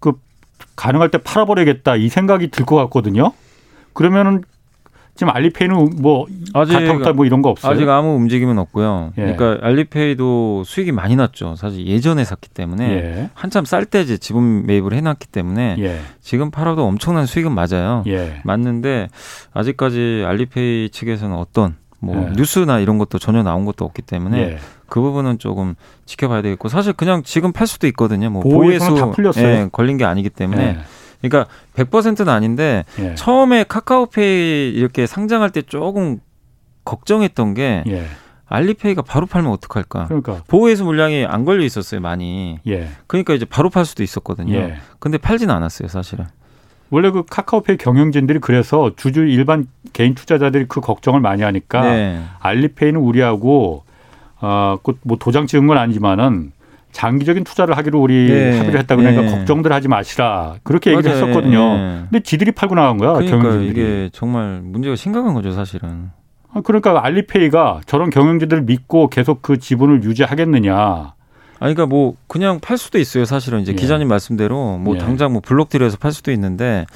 [0.00, 0.12] 그
[0.76, 3.32] 가능할 때 팔아버리겠다 이 생각이 들 것 같거든요.
[3.92, 4.42] 그러면은
[5.20, 7.70] 지금 알리페이는 뭐 아직 가타부타 뭐 이런 거 없어요?
[7.70, 9.12] 아직 아무 움직임은 없고요.
[9.18, 9.34] 예.
[9.34, 11.56] 그러니까 알리페이도 수익이 많이 났죠.
[11.56, 13.30] 사실 예전에 샀기 때문에 예.
[13.34, 16.00] 한참 쌀 때 이제 지분 매입을 해놨기 때문에 예.
[16.22, 18.02] 지금 팔아도 엄청난 수익은 맞아요.
[18.06, 18.40] 예.
[18.44, 19.08] 맞는데
[19.52, 22.32] 아직까지 알리페이 측에서는 어떤 뭐 예.
[22.34, 24.58] 뉴스나 이런 것도 전혀 나온 것도 없기 때문에 예.
[24.88, 25.74] 그 부분은 조금
[26.06, 28.30] 지켜봐야 되겠고 사실 그냥 지금 팔 수도 있거든요.
[28.30, 29.46] 뭐 보호에서 다 풀렸어요.
[29.46, 30.78] 예, 걸린 게 아니기 때문에.
[31.24, 31.28] 예.
[31.28, 33.14] 그러니까 100%는 아닌데 예.
[33.14, 36.18] 처음에 카카오페이 이렇게 상장할 때 조금
[36.84, 38.06] 걱정했던 게 예.
[38.46, 40.06] 알리페이가 바로 팔면 어떡할까?
[40.06, 42.58] 그러니까 보호해수 물량이 안 걸려 있었어요, 많이.
[42.66, 42.88] 예.
[43.06, 44.56] 그러니까 이제 바로 팔 수도 있었거든요.
[44.56, 44.76] 예.
[44.98, 46.26] 근데 팔지는 않았어요, 사실은.
[46.90, 52.20] 원래 그 카카오페이 경영진들이 그래서 주주 일반 개인 투자자들이 그 걱정을 많이 하니까 네.
[52.40, 53.84] 알리페이는 우리하고
[54.40, 56.52] 어뭐 도장 찍은 건 아니지만은
[56.92, 58.58] 장기적인 투자를 하기로 우리 네.
[58.58, 59.30] 합의를 했다 그러니까 네.
[59.30, 61.24] 걱정들 하지 마시라 그렇게 얘기를 맞아요.
[61.24, 61.76] 했었거든요.
[61.76, 61.98] 네.
[62.10, 63.12] 근데 지들이 팔고 나간 거야.
[63.12, 63.70] 그러니까 경영진들이.
[63.70, 66.10] 이게 정말 문제가 심각한 거죠, 사실은.
[66.52, 71.14] 아, 그러니까 알리페이가 저런 경영진들을 믿고 계속 그 지분을 유지하겠느냐.
[71.62, 73.26] 아니 그러니까 뭐 그냥 팔 수도 있어요.
[73.26, 73.76] 사실은 이제 예.
[73.76, 74.98] 기자님 말씀대로 뭐 예.
[74.98, 76.86] 당장 뭐 블록딜에서 팔 수도 있는데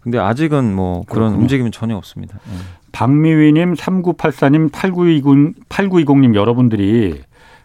[0.00, 1.42] 근데 아직은 뭐 그런 그렇군요.
[1.42, 2.38] 움직임은 전혀 없습니다.
[2.46, 2.56] 예.
[2.92, 7.22] 박미위님, 3984님, 8920, 8920님 여러분들이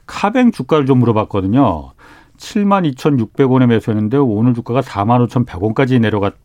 [0.07, 1.91] 카뱅 주가를 좀 물어봤거든요.
[2.37, 6.35] 7만 2,600원에 매수했는데 오늘 주가가 4만 5,100원까지 내려갔.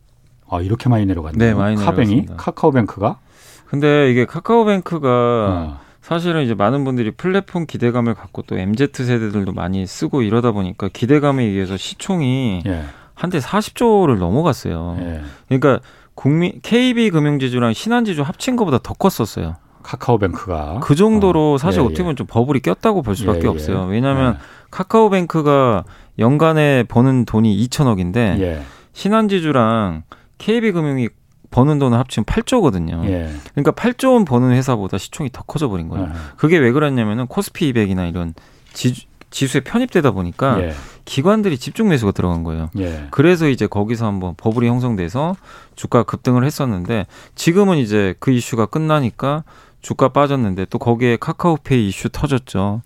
[0.49, 1.39] 아 이렇게 많이 내려갔네요.
[1.39, 2.35] 네, 많이 카뱅이 내려갔습니다.
[2.35, 3.19] 카카오뱅크가.
[3.67, 5.79] 근데 이게 카카오뱅크가 어.
[6.01, 11.43] 사실은 이제 많은 분들이 플랫폼 기대감을 갖고 또 MZ 세대들도 많이 쓰고 이러다 보니까 기대감에
[11.43, 12.83] 의해서 시총이 예.
[13.15, 14.97] 한대 40조를 넘어갔어요.
[14.99, 15.21] 예.
[15.47, 15.79] 그러니까
[16.13, 19.55] 국민 KB 금융지주랑 신한지주 합친 것보다 더 컸었어요.
[19.83, 21.57] 카카오뱅크가 그 정도로 어.
[21.57, 23.47] 사실 예, 어떻게 보면 좀 버블이 꼈다고 볼 수밖에 예, 예.
[23.47, 23.85] 없어요.
[23.85, 24.39] 왜냐하면 예.
[24.71, 25.83] 카카오뱅크가
[26.19, 28.61] 연간에 버는 돈이 2천억인데 예.
[28.93, 30.03] 신한지주랑
[30.37, 31.09] KB금융이
[31.51, 33.05] 버는 돈을 합치면 8조거든요.
[33.05, 33.29] 예.
[33.53, 36.07] 그러니까 8조 원 버는 회사보다 시총이 더 커져 버린 거예요.
[36.07, 36.13] 아.
[36.35, 38.33] 그게 왜 그랬냐면은 코스피 200이나 이런
[38.73, 40.73] 지, 지수에 편입되다 보니까 예.
[41.05, 42.69] 기관들이 집중 매수가 들어간 거예요.
[42.77, 43.07] 예.
[43.11, 45.35] 그래서 이제 거기서 한번 버블이 형성돼서
[45.75, 47.05] 주가 급등을 했었는데
[47.35, 49.43] 지금은 이제 그 이슈가 끝나니까
[49.83, 52.81] 주가 빠졌는데 또 거기에 카카오페이 이슈 터졌죠.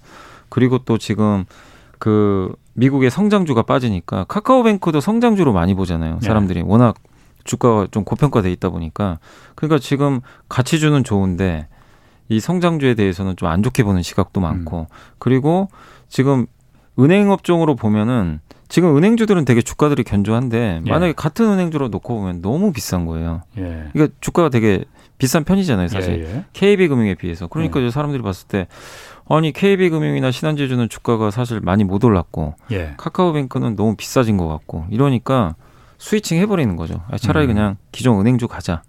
[0.49, 1.45] 그리고 또 지금
[1.99, 6.19] 그 미국의 성장주가 빠지니까 카카오뱅크도 성장주로 많이 보잖아요.
[6.21, 6.63] 사람들이 예.
[6.65, 6.95] 워낙
[7.45, 9.19] 주가가 좀 고평가돼 있다 보니까
[9.55, 10.19] 그러니까 지금
[10.49, 11.67] 가치주는 좋은데
[12.29, 14.85] 이 성장주에 대해서는 좀 안 좋게 보는 시각도 많고 음.
[15.17, 15.69] 그리고
[16.09, 16.45] 지금
[16.99, 20.89] 은행 업종으로 보면은 지금 은행주들은 되게 주가들이 견조한데 예.
[20.89, 23.43] 만약에 같은 은행주로 놓고 보면 너무 비싼 거예요.
[23.57, 23.89] 예.
[23.93, 24.83] 그러니까 주가가 되게
[25.17, 26.25] 비싼 편이잖아요, 사실.
[26.25, 26.45] 예, 예.
[26.53, 27.47] KB금융에 비해서.
[27.47, 27.89] 그러니까 예.
[27.89, 28.67] 사람들이 봤을 때
[29.29, 32.93] 아니 KB금융이나 신한지주는 주가가 사실 많이 못 올랐고 예.
[32.97, 35.55] 카카오뱅크는 너무 비싸진 것 같고 이러니까
[35.97, 37.01] 스위칭 해버리는 거죠.
[37.19, 37.53] 차라리 음.
[37.53, 38.83] 그냥 기존 은행주 가자.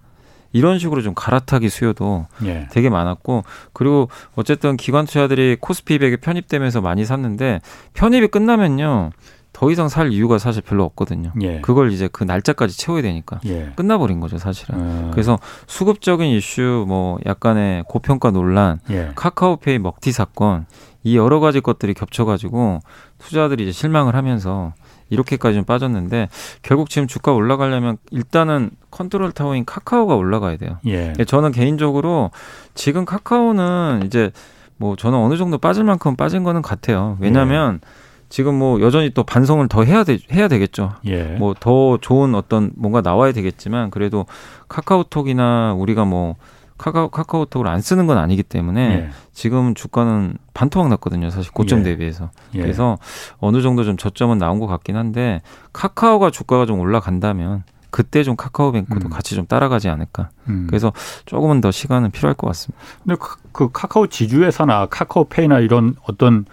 [0.53, 2.69] 이런 식으로 좀 갈아타기 수요도 예.
[2.71, 7.61] 되게 많았고 그리고 어쨌든 기관 투자들이 코스피 100에 편입되면서 많이 샀는데
[7.95, 9.11] 편입이 끝나면요.
[9.53, 11.33] 더 이상 살 이유가 사실 별로 없거든요.
[11.43, 11.61] 예.
[11.61, 13.73] 그걸 이제 그 날짜까지 채워야 되니까 예.
[13.75, 14.79] 끝나버린 거죠, 사실은.
[14.79, 15.11] 음.
[15.13, 19.11] 그래서 수급적인 이슈, 뭐 약간의 고평가 논란, 예.
[19.15, 20.67] 카카오페이 먹튀 사건
[21.03, 22.81] 이 여러 가지 것들이 겹쳐가지고
[23.19, 24.75] 투자자들이 이제 실망을 하면서
[25.11, 26.29] 이렇게까지 좀 빠졌는데
[26.63, 30.79] 결국 지금 주가 올라가려면 일단은 컨트롤 타워인 카카오가 올라가야 돼요.
[30.87, 31.15] 예.
[31.19, 31.25] 예.
[31.25, 32.31] 저는 개인적으로
[32.75, 34.31] 지금 카카오는 이제
[34.77, 37.17] 뭐 저는 어느 정도 빠질 만큼 빠진 거는 같아요.
[37.21, 38.08] 왜냐하면 예.
[38.29, 40.95] 지금 뭐 여전히 또 반성을 더 해야 되, 해야 되겠죠.
[41.07, 41.23] 예.
[41.39, 44.27] 뭐더 좋은 어떤 뭔가 나와야 되겠지만 그래도
[44.69, 46.37] 카카오톡이나 우리가 뭐
[46.77, 49.11] 카카오, 카카오톡을 안 쓰는 건 아니기 때문에 예.
[49.33, 51.31] 지금 주가는 반토막 났거든요.
[51.31, 51.85] 사실 고점 예.
[51.85, 52.31] 대비해서.
[52.55, 52.61] 예.
[52.61, 52.99] 그래서
[53.39, 59.09] 어느 정도 좀 저점은 나온 것 같긴 한데 카카오가 주가가 좀 올라간다면 그때 좀 카카오뱅크도
[59.09, 59.11] 음.
[59.11, 60.29] 같이 좀 따라가지 않을까.
[60.49, 60.67] 음.
[60.69, 60.93] 그래서
[61.25, 62.83] 조금은 더 시간은 필요할 것 같습니다.
[63.03, 66.45] 근데 그, 그 카카오 지주회사나 카카오페이나 이런 어떤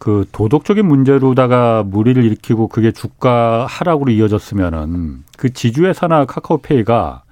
[0.00, 7.22] 그 도덕적인 문제로다가 무리를 일으키고 그게 주가 하락으로 이어졌으면은 그 지주회사나 카카오페이가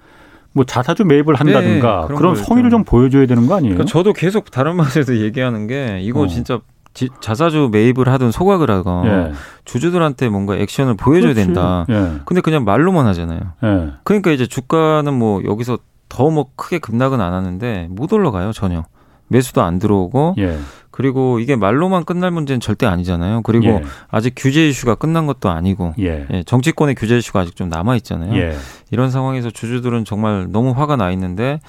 [0.52, 3.74] 뭐 자사주 매입을 한다든가 네, 그런, 그런 성의를 좀 보여줘야 되는 거 아니에요?
[3.74, 6.26] 그러니까 저도 계속 다른 맛에서 얘기하는 게 이거 어.
[6.26, 6.60] 진짜
[6.92, 9.32] 지, 자사주 매입을 하든 소각을 하건 예.
[9.64, 11.46] 주주들한테 뭔가 액션을 보여줘야 그렇지.
[11.46, 11.86] 된다.
[11.88, 12.20] 예.
[12.26, 13.40] 근데 그냥 말로만 하잖아요.
[13.64, 13.92] 예.
[14.04, 15.78] 그러니까 이제 주가는 뭐 여기서
[16.10, 18.84] 더 뭐 크게 급락은 안 하는데 못 올라가요 전혀.
[19.28, 20.58] 매수도 안 들어오고 예.
[20.98, 23.42] 그리고 이게 말로만 끝날 문제는 절대 아니잖아요.
[23.42, 23.82] 그리고 예.
[24.08, 26.26] 아직 규제 이슈가 끝난 것도 아니고 예.
[26.28, 28.34] 예, 정치권의 규제 이슈가 아직 좀 남아 있잖아요.
[28.34, 28.56] 예.
[28.90, 31.60] 이런 상황에서 주주들은 정말 너무 화가 나 있는데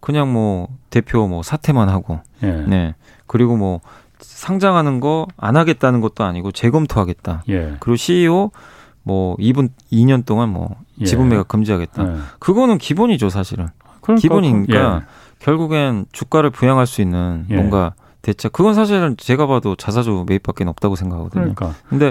[0.00, 2.50] 그냥 뭐 대표 뭐 사퇴만 하고 예.
[2.66, 2.94] 네
[3.26, 3.80] 그리고 뭐
[4.18, 7.44] 상장하는 거 안 하겠다는 것도 아니고 재검토하겠다.
[7.48, 7.76] 예.
[7.80, 8.50] 그리고 CEO
[9.04, 12.14] 뭐 2분 2년 동안 뭐 지분 매각 금지하겠다.
[12.40, 13.68] 그거는 기본이죠 사실은.
[14.02, 15.06] 그러니까, 기본이니까
[15.38, 17.94] 결국엔 주가를 부양할 수 있는 뭔가
[18.26, 18.52] 대책.
[18.52, 21.54] 그건 사실은 제가 봐도 자사주 매입밖에 없다고 생각하거든요.
[21.54, 21.74] 그러니까.
[21.88, 22.10] 근데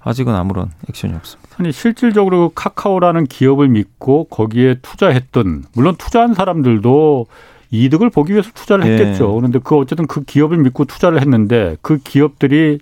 [0.00, 1.56] 아직은 아무런 액션이 없습니다.
[1.58, 7.26] 아니 실질적으로 카카오라는 기업을 믿고 거기에 투자했던 물론 투자한 사람들도
[7.70, 8.92] 이득을 보기 위해서 투자를 예.
[8.92, 9.28] 했겠죠.
[9.28, 9.34] 네.
[9.34, 12.80] 그런데 그 어쨌든 그 기업을 믿고 투자를 했는데 그 기업들이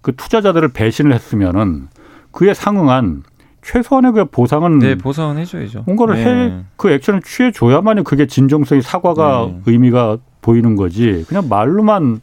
[0.00, 1.88] 그 투자자들을 배신을 했으면은
[2.30, 3.24] 그에 상응한
[3.62, 5.82] 최소한의 그 보상은 네 보상은 해줘야죠.
[5.86, 6.64] 뭔가를 네.
[6.76, 9.60] 해그 액션을 취해줘야만이 그게 진정성이 사과가 네.
[9.66, 11.24] 의미가 보이는 거지.
[11.28, 12.20] 그냥 말로만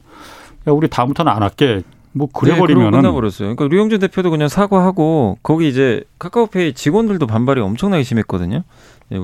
[0.67, 1.83] 야 우리 다음부터는 안 할게.
[2.15, 3.55] 뭐 그래버리면은 네, 끝나버렸어요.
[3.55, 8.63] 그러니까 류영준 대표도 그냥 사과하고 거기 이제 카카오페이 직원들도 반발이 엄청나게 심했거든요.
[9.11, 9.19] 예,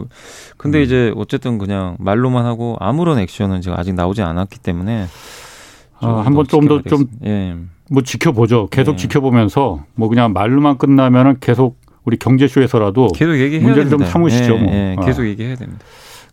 [0.58, 0.84] 근데 음.
[0.84, 5.06] 이제 어쨌든 그냥 말로만 하고 아무런 액션은 지금 아직 나오지 않았기 때문에
[6.00, 7.56] 아, 한번 좀 더좀 예.
[7.92, 8.70] 뭐 지켜보죠.
[8.72, 8.98] 계속 예.
[8.98, 14.06] 지켜보면서 뭐 그냥 말로만 끝나면은 계속 우리 경제쇼에서라도 계속 얘기해야 문제를 됩니다.
[14.06, 14.56] 좀 삼으시죠.
[14.56, 14.74] 예, 뭐.
[14.74, 15.26] 예, 계속 아.
[15.26, 15.86] 얘기해야 됩니다.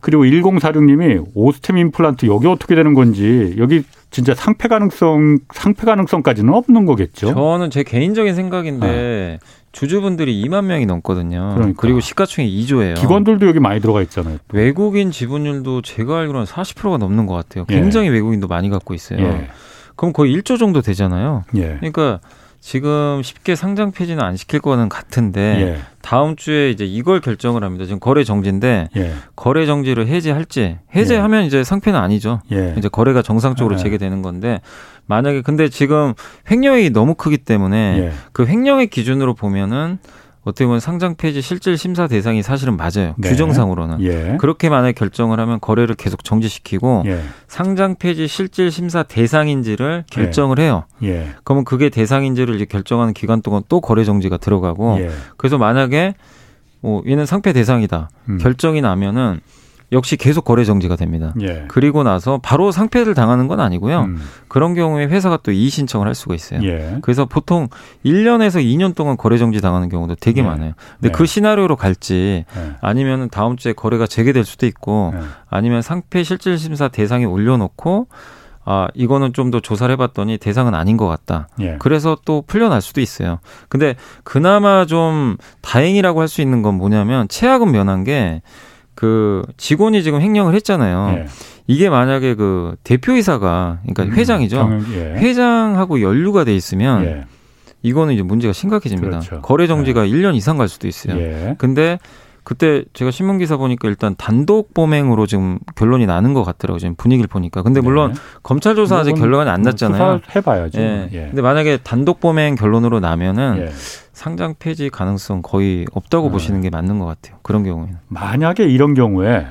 [0.07, 3.83] 그리고 1046님이 오스템 임플란트 여기 어떻게 되는 건지 여기
[4.13, 7.35] 진짜 상패 가능성 상패 가능성까지는 없는 거겠죠.
[7.35, 9.47] 저는 제 개인적인 생각인데 아.
[9.73, 11.55] 주주분들이 2만 명이 넘거든요.
[11.57, 11.81] 그러니까.
[11.81, 12.95] 그리고 시가총액 2조예요.
[12.95, 14.39] 기관들도 여기 많이 들어가 있잖아요.
[14.47, 14.57] 또.
[14.57, 17.67] 외국인 지분율도 제가 알기로는 40%가 넘는 것 같아요.
[17.69, 17.75] 예.
[17.75, 18.13] 굉장히 예.
[18.13, 19.19] 외국인도 많이 갖고 있어요.
[19.19, 19.49] 예.
[19.97, 21.43] 그럼 거의 1조 정도 되잖아요.
[21.57, 21.79] 예.
[21.81, 22.21] 그러니까
[22.61, 25.79] 지금 쉽게 상장 폐지는 안 시킬 거는 같은데 예.
[26.03, 27.85] 다음 주에 이제 이걸 결정을 합니다.
[27.85, 29.13] 지금 거래 정지인데 예.
[29.35, 31.47] 거래 정지를 해제할지 해제하면 예.
[31.47, 32.41] 이제 상패는 아니죠.
[32.53, 32.75] 예.
[32.77, 33.79] 이제 거래가 정상적으로 예.
[33.79, 34.61] 재개되는 건데
[35.07, 36.15] 만약에 근데 지금
[36.51, 38.13] 횡령이 너무 크기 때문에 예.
[38.33, 39.99] 그 횡령의 기준으로 보면은
[40.47, 43.15] 어떻게 보면 상장 폐지 실질 심사 대상이 사실은 맞아요.
[43.19, 43.31] 네.
[43.31, 44.01] 규정상으로는.
[44.03, 44.37] 예.
[44.39, 47.21] 그렇게 만약 결정을 하면 거래를 계속 정지시키고 예.
[47.49, 50.15] 상장 폐지 실질 심사 대상인지를 예.
[50.15, 50.85] 결정을 해요.
[51.03, 51.31] 예.
[51.43, 55.11] 그러면 그게 대상인지를 이제 결정하는 기간 동안 또 거래 정지가 들어가고 예.
[55.37, 56.15] 그래서 만약에
[56.81, 58.09] 뭐 얘는 상패 대상이다.
[58.29, 58.39] 음.
[58.39, 59.41] 결정이 나면은
[59.93, 61.33] 역시 계속 거래 정지가 됩니다.
[61.43, 61.65] 예.
[61.69, 64.01] 그리고 나서 바로 상패를 당하는 건 아니고요.
[64.03, 64.21] 음.
[64.49, 66.61] 그런 경우에 회사가 또 이의 신청을 할 수가 있어요.
[66.65, 66.99] 예.
[67.03, 67.69] 그래서 보통
[68.05, 70.45] 1년에서 2년 동안 거래 정지 당하는 경우도 되게 예.
[70.45, 70.73] 많아요.
[71.01, 71.27] 근데 그 네.
[71.27, 72.71] 시나리오로 갈지 예.
[72.81, 75.21] 아니면 다음 주에 거래가 재개될 수도 있고 예.
[75.49, 78.09] 아니면 상패 실질 심사 대상에 올려놓고
[78.69, 81.47] 아, 이거는 좀 더 조사를 해봤더니 대상은 아닌 것 같다.
[81.61, 81.77] 예.
[81.79, 83.39] 그래서 또 풀려날 수도 있어요.
[83.69, 88.43] 근데 그나마 좀 다행이라고 할 수 있는 건 뭐냐면 최악은 면한 게
[88.97, 91.19] 그 직원이 지금 횡령을 했잖아요.
[91.19, 91.27] 예.
[91.69, 94.57] 이게 만약에 그 대표이사가 그러니까 음, 회장이죠.
[94.57, 95.15] 경, 예.
[95.19, 97.25] 회장하고 연루가 돼 있으면 예.
[97.83, 99.21] 이거는 이제 문제가 심각해집니다.
[99.21, 99.43] 그렇죠.
[99.43, 100.11] 거래 정지가 예.
[100.11, 101.17] 1년 이상 갈 수도 있어요.
[101.21, 101.55] 예.
[101.59, 101.99] 근데
[102.47, 106.79] 그때 제가 신문 기사 보니까 일단 단독 범행으로 지금 결론이 나는 것 같더라고요.
[106.79, 107.63] 지금 분위기를 보니까.
[107.63, 108.21] 근데 물론 네.
[108.45, 110.21] 검찰 조사 아직 결론이 안 났잖아요.
[110.37, 110.81] 해봐야죠.
[110.81, 111.09] 예.
[111.11, 111.27] 예.
[111.27, 113.73] 근데 만약에 단독 범행 결론으로 나면은 예.
[114.13, 116.33] 상장 폐지 가능성 거의 없다고 네.
[116.35, 117.41] 보시는 게 맞는 것 같아요.
[117.43, 117.97] 그런 경우에는.
[118.07, 119.45] 만약에 이런 경우에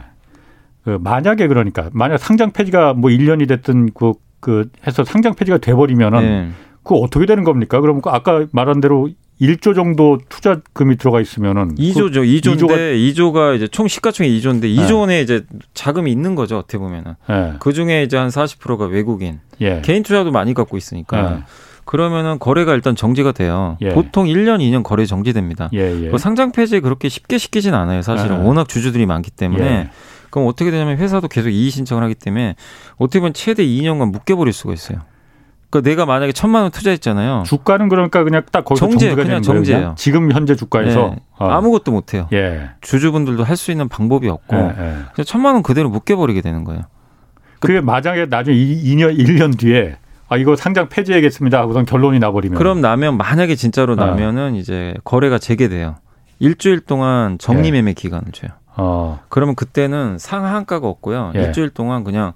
[0.85, 6.21] 그 만약에 그러니까 만약 상장 폐지가 뭐 1년이 됐든 그, 그 해서 상장 폐지가 돼버리면은
[6.21, 6.49] 네.
[6.81, 7.81] 그 어떻게 되는 겁니까?
[7.81, 9.09] 그럼 그 아까 말한 대로
[9.41, 12.23] 1조 정도 투자금이 들어가 있으면은 2조죠.
[12.23, 16.57] 2조인데 2조가, 2조가 이제 총 시가총액 2조인데 2조 원에 이제 자금이 있는 거죠.
[16.57, 17.15] 어떻게 보면은.
[17.27, 17.53] 네.
[17.59, 19.39] 그 중에 이제 한 40%가 외국인.
[19.61, 19.81] 예.
[19.83, 21.37] 개인 투자도 많이 갖고 있으니까.
[21.37, 21.43] 예.
[21.83, 23.77] 그러면은 거래가 일단 정지가 돼요.
[23.81, 23.89] 예.
[23.89, 25.69] 보통 1년, 2년 거래 정지됩니다.
[25.73, 26.09] 예, 예.
[26.09, 28.01] 그 상장 폐지 그렇게 쉽게 시키진 않아요.
[28.01, 28.43] 사실은 예.
[28.43, 29.65] 워낙 주주들이 많기 때문에.
[29.65, 29.89] 예.
[30.31, 32.55] 그럼 어떻게 되냐면 회사도 계속 이의 신청을 하기 때문에
[32.97, 34.99] 어떻게 보면 최대 2년간 묶여버릴 수가 있어요.
[35.69, 37.43] 그러니까 내가 만약에 천만 원 투자했잖아요.
[37.45, 39.79] 주가는 그러니까 그냥 딱 거기서 정제, 정지가 그냥 정지예요.
[39.79, 39.95] 그냥?
[39.95, 41.15] 지금 현재 주가에서 네.
[41.37, 41.47] 어.
[41.49, 42.27] 아무것도 못 해요.
[42.33, 42.69] 예.
[42.81, 44.73] 주주분들도 할 수 있는 방법이 없고 예, 예.
[45.13, 46.83] 그냥 천만 원 그대로 묶여버리게 되는 거예요.
[47.59, 49.97] 그게 만약에 나중에 2년 1년 뒤에
[50.27, 53.95] 아 이거 상장 폐지하겠습니다 하고선 결론이 나버리면 그럼 나면 만약에 진짜로 어.
[53.95, 54.57] 나면은 어.
[54.57, 55.95] 이제 거래가 재개돼요.
[56.39, 57.93] 일주일 동안 정리매매 예.
[57.93, 58.51] 기간을 줘요.
[58.77, 59.19] 어.
[59.29, 61.31] 그러면 그때는 상한가가 없고요.
[61.35, 61.43] 예.
[61.43, 62.33] 일주일 동안 그냥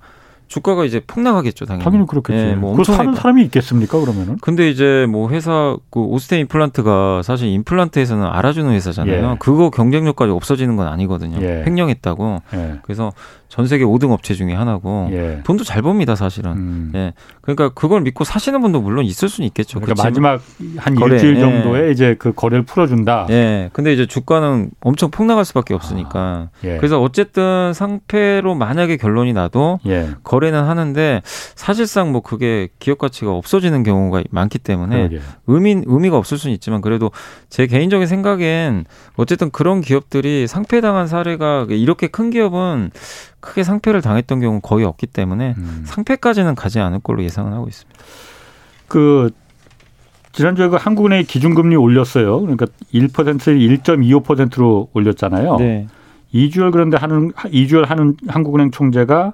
[0.49, 1.83] 주가가 이제 폭락하겠죠, 당연히.
[1.85, 2.43] 당연히 그렇겠지.
[2.43, 4.37] 예, 뭐 엄청 사는 사람이 있겠습니까, 그러면은?
[4.41, 9.31] 근데 이제 뭐 회사 그 오스테 임플란트가 사실 임플란트에서는 알아주는 회사잖아요.
[9.31, 9.35] 예.
[9.39, 11.37] 그거 경쟁력까지 없어지는 건 아니거든요.
[11.41, 11.63] 예.
[11.65, 12.41] 횡령했다고.
[12.55, 12.79] 예.
[12.81, 13.13] 그래서
[13.49, 15.41] 전 세계 5등 업체 중에 하나고 예.
[15.43, 16.51] 돈도 잘 법니다 사실은.
[16.51, 16.91] 음.
[16.93, 17.13] 예.
[17.41, 19.79] 그러니까 그걸 믿고 사시는 분도 물론 있을 수는 있겠죠.
[19.79, 20.39] 그러니까 마지막
[20.77, 21.15] 한 거래.
[21.15, 21.39] 일주일 예.
[21.39, 23.25] 정도에 이제 그 거래를 풀어준다.
[23.31, 23.71] 예.
[23.73, 26.19] 근데 이제 주가는 엄청 폭락할 수밖에 없으니까.
[26.19, 26.49] 아.
[26.63, 26.77] 예.
[26.77, 30.09] 그래서 어쨌든 상패로 만약에 결론이 나도 예.
[30.23, 35.19] 거래는 하는데 사실상 뭐 그게 기업 가치가 없어지는 경우가 많기 때문에 그러게.
[35.47, 37.09] 의미 의미가 없을 수는 있지만 그래도
[37.49, 38.85] 제 개인적인 생각엔
[39.15, 42.91] 어쨌든 그런 기업들이 상패당한 사례가 이렇게 큰 기업은
[43.39, 45.83] 크게 상패를 당했던 경우는 거의 없기 때문에 음.
[45.85, 47.99] 상패까지는 가지 않을 걸로 예상을 하고 있습니다.
[48.87, 49.29] 그
[50.31, 52.39] 지난주에 그 한국은행이 기준금리 올렸어요.
[52.41, 55.57] 그러니까 1%를 1.25%로 올렸잖아요.
[55.57, 55.87] 네.
[56.31, 59.33] 이주열 그런데 하는 이주열 하는 한국은행 총재가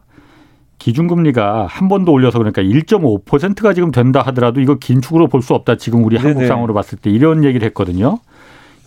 [0.79, 5.75] 기준금리가 한 번 더 올려서 그러니까 1.5%가 지금 된다 하더라도 이거 긴축으로 볼 수 없다.
[5.75, 6.27] 지금 우리 네네.
[6.29, 8.19] 한국 상으로 봤을 때 이런 얘기를 했거든요.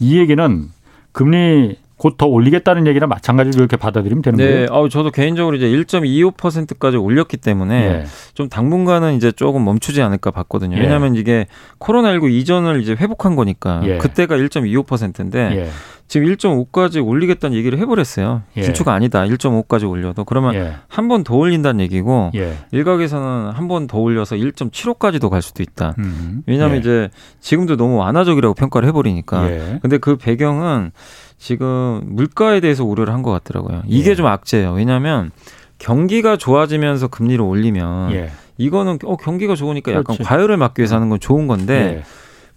[0.01, 0.69] 이 얘기는
[1.13, 4.45] 금리 곧 더 올리겠다는 얘기랑 마찬가지로 이렇게 받아들이면 되는 네.
[4.51, 4.67] 거예요.
[4.71, 8.05] 어, 저도 개인적으로 이제 1.25%까지 올렸기 때문에 예.
[8.35, 10.77] 좀 당분간은 이제 조금 멈추지 않을까 봤거든요.
[10.77, 10.81] 예.
[10.81, 11.47] 왜냐하면 이게
[11.81, 13.99] 코로나19 이전을 이제 회복한 거니까 예.
[13.99, 15.69] 그때가 1.25%인데 예.
[16.09, 18.43] 지금 1.5까지 올리겠다는 얘기를 해버렸어요.
[18.57, 18.63] 예.
[18.63, 19.23] 긴축 아니다.
[19.25, 20.75] 1.5까지 올려도 그러면 예.
[20.89, 22.31] 한번 더 올린다는 얘기고
[22.73, 25.95] 일각에서는 한 번 더 올려서 1.75까지도 갈 수도 있다.
[25.99, 26.43] 음.
[26.47, 29.43] 왜냐하면 이제 지금도 너무 완화적이라고 평가를 해버리니까.
[29.83, 30.93] 근데 그 배경은
[31.39, 33.83] 지금 물가에 대해서 우려를 한 것 같더라고요.
[33.87, 34.15] 이게 예.
[34.15, 34.73] 좀 악재예요.
[34.73, 35.31] 왜냐하면
[35.79, 38.31] 경기가 좋아지면서 금리를 올리면 예.
[38.57, 40.23] 이거는 어 경기가 좋으니까 약간 그렇지.
[40.25, 42.05] 과열을 막기 위해서 하는 건 좋은 건데 예.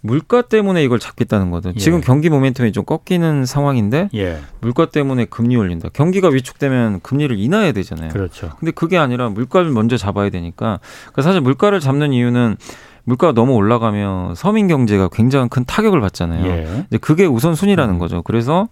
[0.04, 1.74] 물가 때문에 이걸 잡겠다는 거든.
[1.76, 1.78] 예.
[1.78, 4.38] 지금 경기 모멘텀이 좀 꺾이는 상황인데 예.
[4.60, 5.90] 물가 때문에 금리 올린다.
[5.92, 8.08] 경기가 위축되면 금리를 인하해야 되잖아요.
[8.10, 8.50] 그렇죠.
[8.58, 10.80] 근데 그게 아니라 물가를 먼저 잡아야 되니까.
[11.02, 12.56] 그러니까 사실 물가를 잡는 이유는
[13.04, 16.46] 물가가 너무 올라가면 서민 경제가 굉장히 큰 타격을 받잖아요.
[16.46, 16.84] 예.
[16.88, 17.98] 이제 그게 우선순위라는 음.
[17.98, 18.22] 거죠.
[18.22, 18.68] 그래서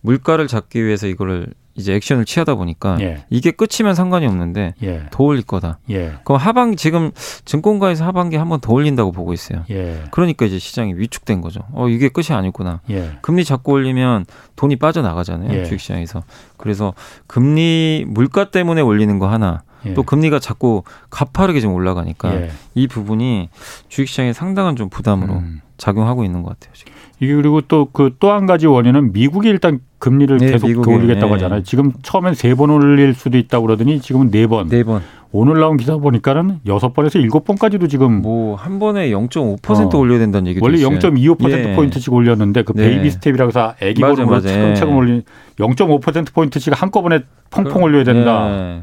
[0.00, 3.24] 물가를 잡기 위해서 이거를 이제 액션을 취하다 보니까 예.
[3.30, 5.04] 이게 끝이면 상관이 없는데 예.
[5.12, 5.78] 더 올릴 거다.
[5.90, 6.14] 예.
[6.24, 7.12] 그럼 하반 지금
[7.44, 9.64] 증권가에서 하반기 한번 더 올린다고 보고 있어요.
[9.70, 10.02] 예.
[10.10, 11.60] 그러니까 이제 시장이 위축된 거죠.
[11.72, 12.80] 어 이게 끝이 아니구나.
[12.90, 13.12] 예.
[13.22, 14.26] 금리 자꾸 올리면
[14.56, 15.56] 돈이 빠져 나가잖아요.
[15.56, 15.64] 예.
[15.64, 16.24] 주식시장에서.
[16.56, 16.94] 그래서
[17.28, 19.62] 금리 물가 때문에 올리는 거 하나.
[19.86, 19.94] 예.
[19.94, 22.50] 또 금리가 자꾸 가파르게 좀 올라가니까 예.
[22.74, 23.48] 이 부분이
[23.88, 25.60] 주식시장에 상당한 좀 부담으로 음.
[25.76, 26.72] 작용하고 있는 것 같아요.
[26.74, 26.92] 지금.
[27.20, 31.26] 이게 그리고 또 그 또 한 가지 원인은 미국이 일단 금리를 네, 계속 미국에, 올리겠다고
[31.26, 31.32] 네.
[31.34, 31.62] 하잖아요.
[31.64, 34.68] 지금 처음엔 세 번 올릴 수도 있다고 그러더니 지금은 네 번.
[34.68, 35.02] 네 번.
[35.30, 39.98] 오늘 나온 기사 보니까는 여섯 번에서 일곱 번까지도 지금 뭐 한 번에 0.5% 어.
[39.98, 41.74] 올려야 된다는 얘기도 원래 0.25% 예.
[41.74, 42.88] 포인트씩 올렸는데 그 네.
[42.88, 45.22] baby step이라고 해서 애기 걸음으로 차근차근 올린
[45.58, 47.20] 0.5% 포인트씩 한꺼번에
[47.50, 48.48] 펑펑 그, 올려야 된다.
[48.48, 48.82] 네.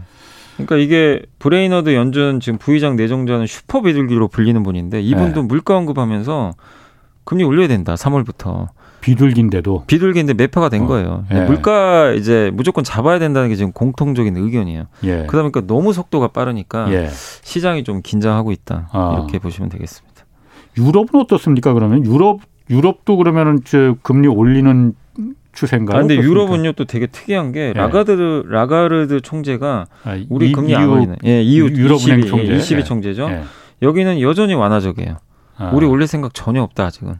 [0.55, 5.47] 그러니까 이게 브레이너드 연준 지금 부의장 내정자는 슈퍼 비둘기로 불리는 분인데 이분도 네.
[5.47, 6.53] 물가 언급하면서
[7.23, 7.95] 금리 올려야 된다.
[7.95, 8.67] 3월부터.
[9.01, 10.87] 비둘기인데도 비둘기인데 매파가 된 어.
[10.87, 11.25] 거예요.
[11.31, 11.41] 예.
[11.41, 14.85] 물가 이제 무조건 잡아야 된다는 게 지금 공통적인 의견이에요.
[15.03, 15.25] 예.
[15.27, 17.09] 그러다 보니까 너무 속도가 빠르니까 예.
[17.43, 18.89] 시장이 좀 긴장하고 있다.
[18.91, 19.13] 아.
[19.15, 20.25] 이렇게 보시면 되겠습니다.
[20.77, 21.73] 유럽은 어떻습니까?
[21.73, 22.39] 그러면 유럽
[22.69, 24.95] 유럽도 그러면은 저 금리 올리는
[25.55, 25.97] 추세인가요?
[25.97, 26.15] 아, 근데?
[26.15, 27.73] 유럽은요 또 되게 특이한 게 예.
[27.73, 32.75] 라가드 라가르드 총재가 아, 우리 이, 금리 안 올리는 예, EU 유럽은행 22, 총재 22
[32.75, 32.83] 예.
[32.83, 33.29] 총재죠.
[33.29, 33.43] 예.
[33.81, 35.17] 여기는 여전히 완화적이에요.
[35.57, 35.71] 아.
[35.73, 37.15] 우리 올릴 생각 전혀 없다 아직은.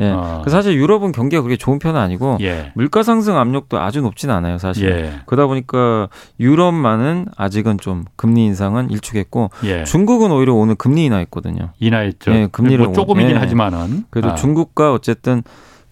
[0.00, 0.10] 예.
[0.10, 0.42] 아.
[0.44, 2.72] 그 사실 유럽은 경기가 그렇게 좋은 편은 아니고 예.
[2.74, 4.90] 물가 상승 압력도 아주 높진 않아요, 사실.
[4.90, 5.20] 예.
[5.26, 6.08] 그러다 보니까
[6.40, 9.84] 유럽만은 아직은 좀 금리 인상은 일축했고 예.
[9.84, 11.70] 중국은 오히려 오늘 금리 인하했거든요.
[11.78, 12.32] 인하했죠.
[12.32, 13.38] 예, 금리를 뭐 조금이긴 예.
[13.38, 14.34] 하지만은 그래도 아.
[14.34, 15.42] 중국과 어쨌든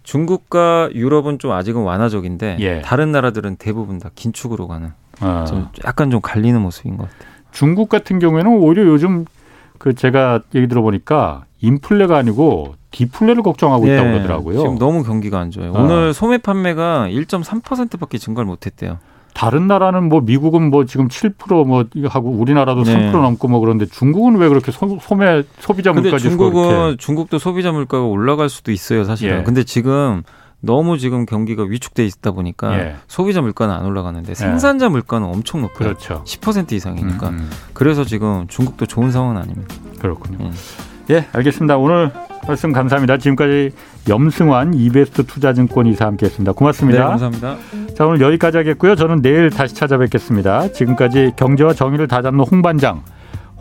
[0.02, 2.80] 중국과 유럽은 좀 아직은 완화적인데 예.
[2.82, 5.44] 다른 나라들은 대부분 다 긴축으로 가는 아.
[5.44, 7.32] 좀 약간 좀 갈리는 모습인 것 같아요.
[7.52, 9.24] 중국 같은 경우에는 오히려 요즘
[9.78, 14.58] 그 제가 얘기 들어보니까 인플레가 아니고 디플레를 걱정하고 있다고 예, 그러더라고요.
[14.58, 15.72] 지금 너무 경기가 안 좋아요.
[15.74, 15.80] 아.
[15.80, 18.98] 오늘 소매 판매가 1.3%밖에 증가를 못했대요.
[19.32, 23.10] 다른 나라는 뭐 미국은 뭐 지금 7%뭐 이거 하고 우리나라도 네.
[23.10, 27.72] 3% 넘고 뭐 그런데 중국은 왜 그렇게 소, 매 소비자 물가 지수 중국은 중국도 소비자
[27.72, 29.40] 물가가 올라갈 수도 있어요 사실은.
[29.40, 29.42] 예.
[29.42, 30.22] 근데 지금
[30.60, 32.96] 너무 지금 경기가 위축돼 있다 보니까 예.
[33.08, 34.34] 소비자 물가는 안 올라가는데 예.
[34.34, 35.88] 생산자 물가는 엄청 높아요.
[35.88, 36.22] 그렇죠.
[36.24, 37.28] 10% 이상이니까.
[37.30, 37.50] 음, 음.
[37.74, 39.74] 그래서 지금 중국도 좋은 상황은 아닙니다.
[39.98, 40.38] 그렇군요.
[40.46, 40.50] 예,
[41.10, 41.76] 예 알겠습니다.
[41.76, 42.10] 오늘
[42.46, 43.18] 말씀 감사합니다.
[43.18, 43.70] 지금까지
[44.08, 46.52] 염승환 이베스트 투자증권 이사 함께했습니다.
[46.52, 46.98] 고맙습니다.
[46.98, 47.56] 네, 감사합니다.
[47.94, 48.96] 자, 오늘 여기까지 하겠고요.
[48.96, 50.72] 저는 내일 다시 찾아뵙겠습니다.
[50.72, 53.02] 지금까지 경제와 정의를 다잡는 홍반장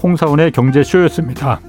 [0.02, 1.60] 홍사원의 경제쇼였습니다.